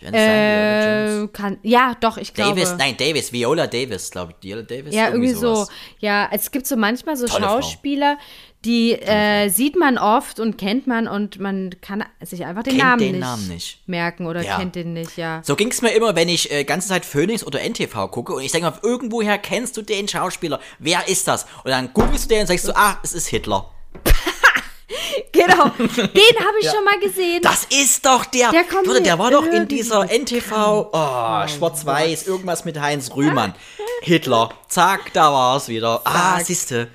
[0.00, 1.24] Kann es sein, Viola Jones?
[1.24, 2.54] Äh, kann, ja, doch, ich glaube.
[2.54, 4.44] Davis, nein, Davis, Viola Davis, glaube ich.
[4.48, 4.94] Viola Davis.
[4.94, 5.54] Ja, irgendwie so.
[5.56, 5.68] sowas.
[5.98, 7.60] Ja, es gibt so manchmal so Tolle Frau.
[7.62, 8.16] Schauspieler,
[8.64, 12.84] die äh, sieht man oft und kennt man und man kann sich einfach den, Kennt
[12.84, 13.80] Namen, den nicht Namen nicht.
[13.88, 14.56] merken oder Ja.
[14.58, 15.40] kennt den nicht, ja.
[15.44, 18.42] So ging es mir immer, wenn ich äh, ganze Zeit Phoenix oder NTV gucke und
[18.42, 20.60] ich denke, auf irgendwoher kennst du den Schauspieler.
[20.80, 21.44] Wer ist das?
[21.64, 23.70] Und dann googelst du den und sagst du, ah, es ist Hitler.
[25.32, 27.42] Genau, den habe ich schon mal gesehen.
[27.42, 28.50] Das ist doch der.
[28.50, 30.90] Der kommt Warte, der war doch in dieser NTV.
[30.92, 33.54] Oh, schwarz-weiß, irgendwas mit Heinz Rühmann.
[34.00, 34.50] Hitler.
[34.68, 36.00] Zack, da war's wieder.
[36.04, 36.88] Ah, siehste.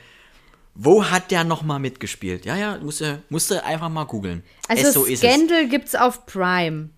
[0.75, 2.45] Wo hat der nochmal mitgespielt?
[2.45, 4.43] Ja, ja, musste, musste einfach mal googeln.
[4.67, 5.19] also es, so es.
[5.19, 6.89] Scandal gibt's auf Prime.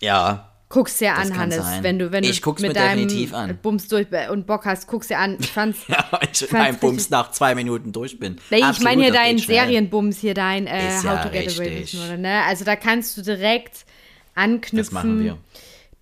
[0.00, 0.55] Ja.
[0.76, 1.56] Guck's dir an, Hannes.
[1.56, 1.82] sein.
[1.82, 3.58] Wenn du, wenn Ich du mit deinem an.
[3.62, 5.38] Bums durch und Bock hast, guck's dir an.
[5.40, 5.78] Ich fand's.
[5.88, 8.36] Ja, ich in fand's meinem Bums nach zwei Minuten durch bin.
[8.50, 9.38] Nee, ich meine hier deinen.
[9.38, 12.00] Serienbums, hier dein äh, How ja to Get Away with richtig.
[12.00, 12.42] Murder, ne?
[12.42, 13.86] Also da kannst du direkt
[14.34, 14.76] anknüpfen.
[14.76, 15.38] Das machen wir.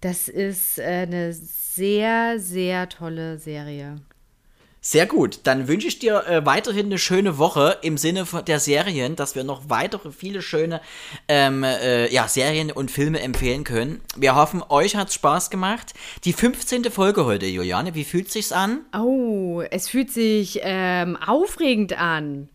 [0.00, 4.00] Das ist äh, eine sehr, sehr tolle Serie.
[4.86, 5.40] Sehr gut.
[5.44, 9.42] Dann wünsche ich dir äh, weiterhin eine schöne Woche im Sinne der Serien, dass wir
[9.42, 10.82] noch weitere viele schöne
[11.26, 14.02] ähm, äh, ja, Serien und Filme empfehlen können.
[14.14, 15.94] Wir hoffen, euch hat's Spaß gemacht.
[16.24, 16.84] Die 15.
[16.90, 17.94] Folge heute, Juliane.
[17.94, 18.84] Wie fühlt sich's an?
[18.94, 22.50] Oh, es fühlt sich ähm, aufregend an.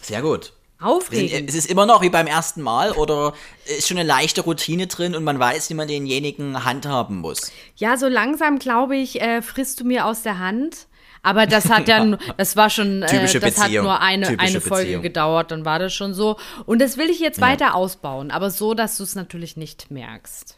[0.00, 0.52] Sehr gut.
[0.78, 1.48] Aufregend.
[1.48, 3.32] es ist immer noch wie beim ersten Mal oder
[3.64, 7.50] ist schon eine leichte Routine drin und man weiß, wie man denjenigen handhaben muss.
[7.74, 10.86] Ja, so langsam, glaube ich, äh, frisst du mir aus der Hand.
[11.26, 13.84] Aber das hat ja, das war schon, äh, das hat Beziehung.
[13.84, 15.02] nur eine, Typische eine Folge Beziehung.
[15.02, 16.36] gedauert, dann war das schon so.
[16.66, 20.56] Und das will ich jetzt weiter ausbauen, aber so, dass du es natürlich nicht merkst.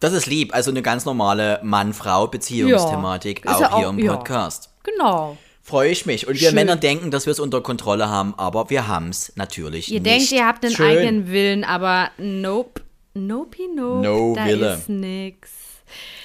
[0.00, 0.54] Das ist lieb.
[0.54, 4.16] Also eine ganz normale Mann-Frau-Beziehungsthematik, Ja, auch ja hier auch- im ja.
[4.16, 4.70] Podcast.
[4.82, 5.36] Genau.
[5.62, 6.26] Freue ich mich.
[6.26, 6.54] Und wir Schön.
[6.56, 10.10] Männer denken, dass wir es unter Kontrolle haben, aber wir haben es natürlich Ihr nicht.
[10.12, 10.86] denkt, ihr habt einen Schön.
[10.86, 12.82] eigenen Willen, aber nope.
[13.14, 14.02] Nope, nope.
[14.08, 14.74] No da Wille.
[14.74, 15.50] ist nix.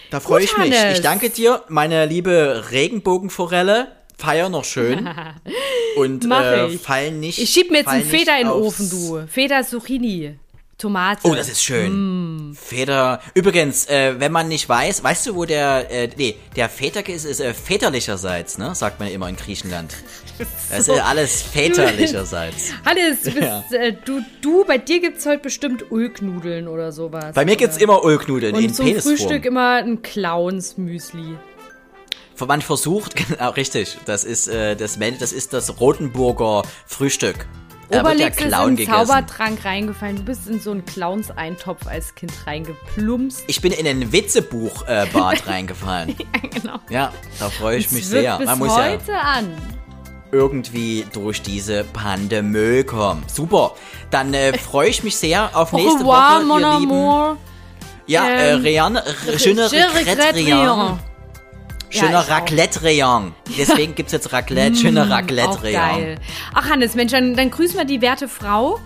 [0.10, 0.72] Da freue ich mich.
[0.74, 0.98] Hannes.
[0.98, 3.92] Ich danke dir, meine liebe Regenbogenforelle.
[4.18, 5.08] Feier noch schön.
[5.98, 7.40] Und äh, fallen nicht.
[7.40, 9.28] Ich schieb mir jetzt einen Feder in den Ofen, du.
[9.28, 10.38] Feder Zucchini.
[10.78, 11.22] Tomate.
[11.24, 12.56] Oh, das ist schön.
[12.60, 13.20] Feder.
[13.34, 17.26] Übrigens, äh, wenn man nicht weiß, weißt du, wo der, äh, nee, der Väterke ist,
[17.26, 18.76] ist äh, väterlicherseits, ne?
[18.76, 19.92] Sagt man immer in Griechenland.
[20.70, 22.74] Das ist äh, alles väterlicherseits.
[22.86, 23.64] Hannes, du, bist, Ja.
[23.72, 27.34] äh, du, du, bei dir gibt's heute bestimmt Ulknudeln oder sowas.
[27.34, 29.16] Bei mir gibt's immer Ulknudeln Und in zum Penisform.
[29.18, 31.38] Frühstück immer ein Clowns-Müsli.
[32.46, 37.48] Man versucht, genau, richtig, das ist, äh, das, das ist das Rotenburger Frühstück.
[37.90, 39.08] Wird der Obelix ist in Clown einen.
[39.08, 40.18] Zaubertrank reingefallen.
[40.18, 43.46] Du bist in so einen Clowns-Eintopf als Kind reingeplumpst.
[43.48, 46.16] Ich bin in ein Witzebuch-Bad äh, reingefallen.
[46.20, 46.80] Ja, genau.
[46.90, 48.38] Ja, da freue ich mich Es wird sehr.
[48.40, 49.77] bis Man muss ja heute an.
[50.32, 53.24] Irgendwie durch diese Pandemie kommen.
[53.28, 53.74] Super.
[54.12, 56.92] Dann äh, freue ich mich sehr auf Au nächste revoir, Woche, mon ihr Lieben.
[56.92, 57.38] amour.
[58.08, 60.58] Ja, äh, Ähm, Rian, regrette regrette rien.
[60.70, 61.00] rien.
[61.90, 62.36] Schöner Ja.
[62.36, 63.34] Raclette-Rayon.
[63.58, 65.74] Deswegen gibt's jetzt Raclette, schöner Auch Raclette-Rayon.
[65.74, 66.16] geil.
[66.54, 68.80] Ach, Hannes, Mensch, dann, dann grüßen wir die werte Frau.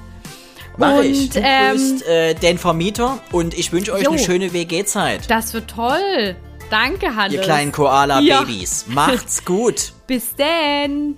[0.77, 1.29] Mach Und, ich.
[1.31, 4.11] Du ähm, grüßt äh, den Vermieter und ich wünsche euch Jo.
[4.11, 5.29] eine schöne WG-Zeit.
[5.29, 6.35] Das wird toll.
[6.69, 7.33] Danke, Hannes.
[7.33, 8.85] Ihr kleinen Koala-Babys.
[8.87, 8.93] Ja.
[8.93, 9.93] Macht's gut.
[10.07, 11.17] Bis denn.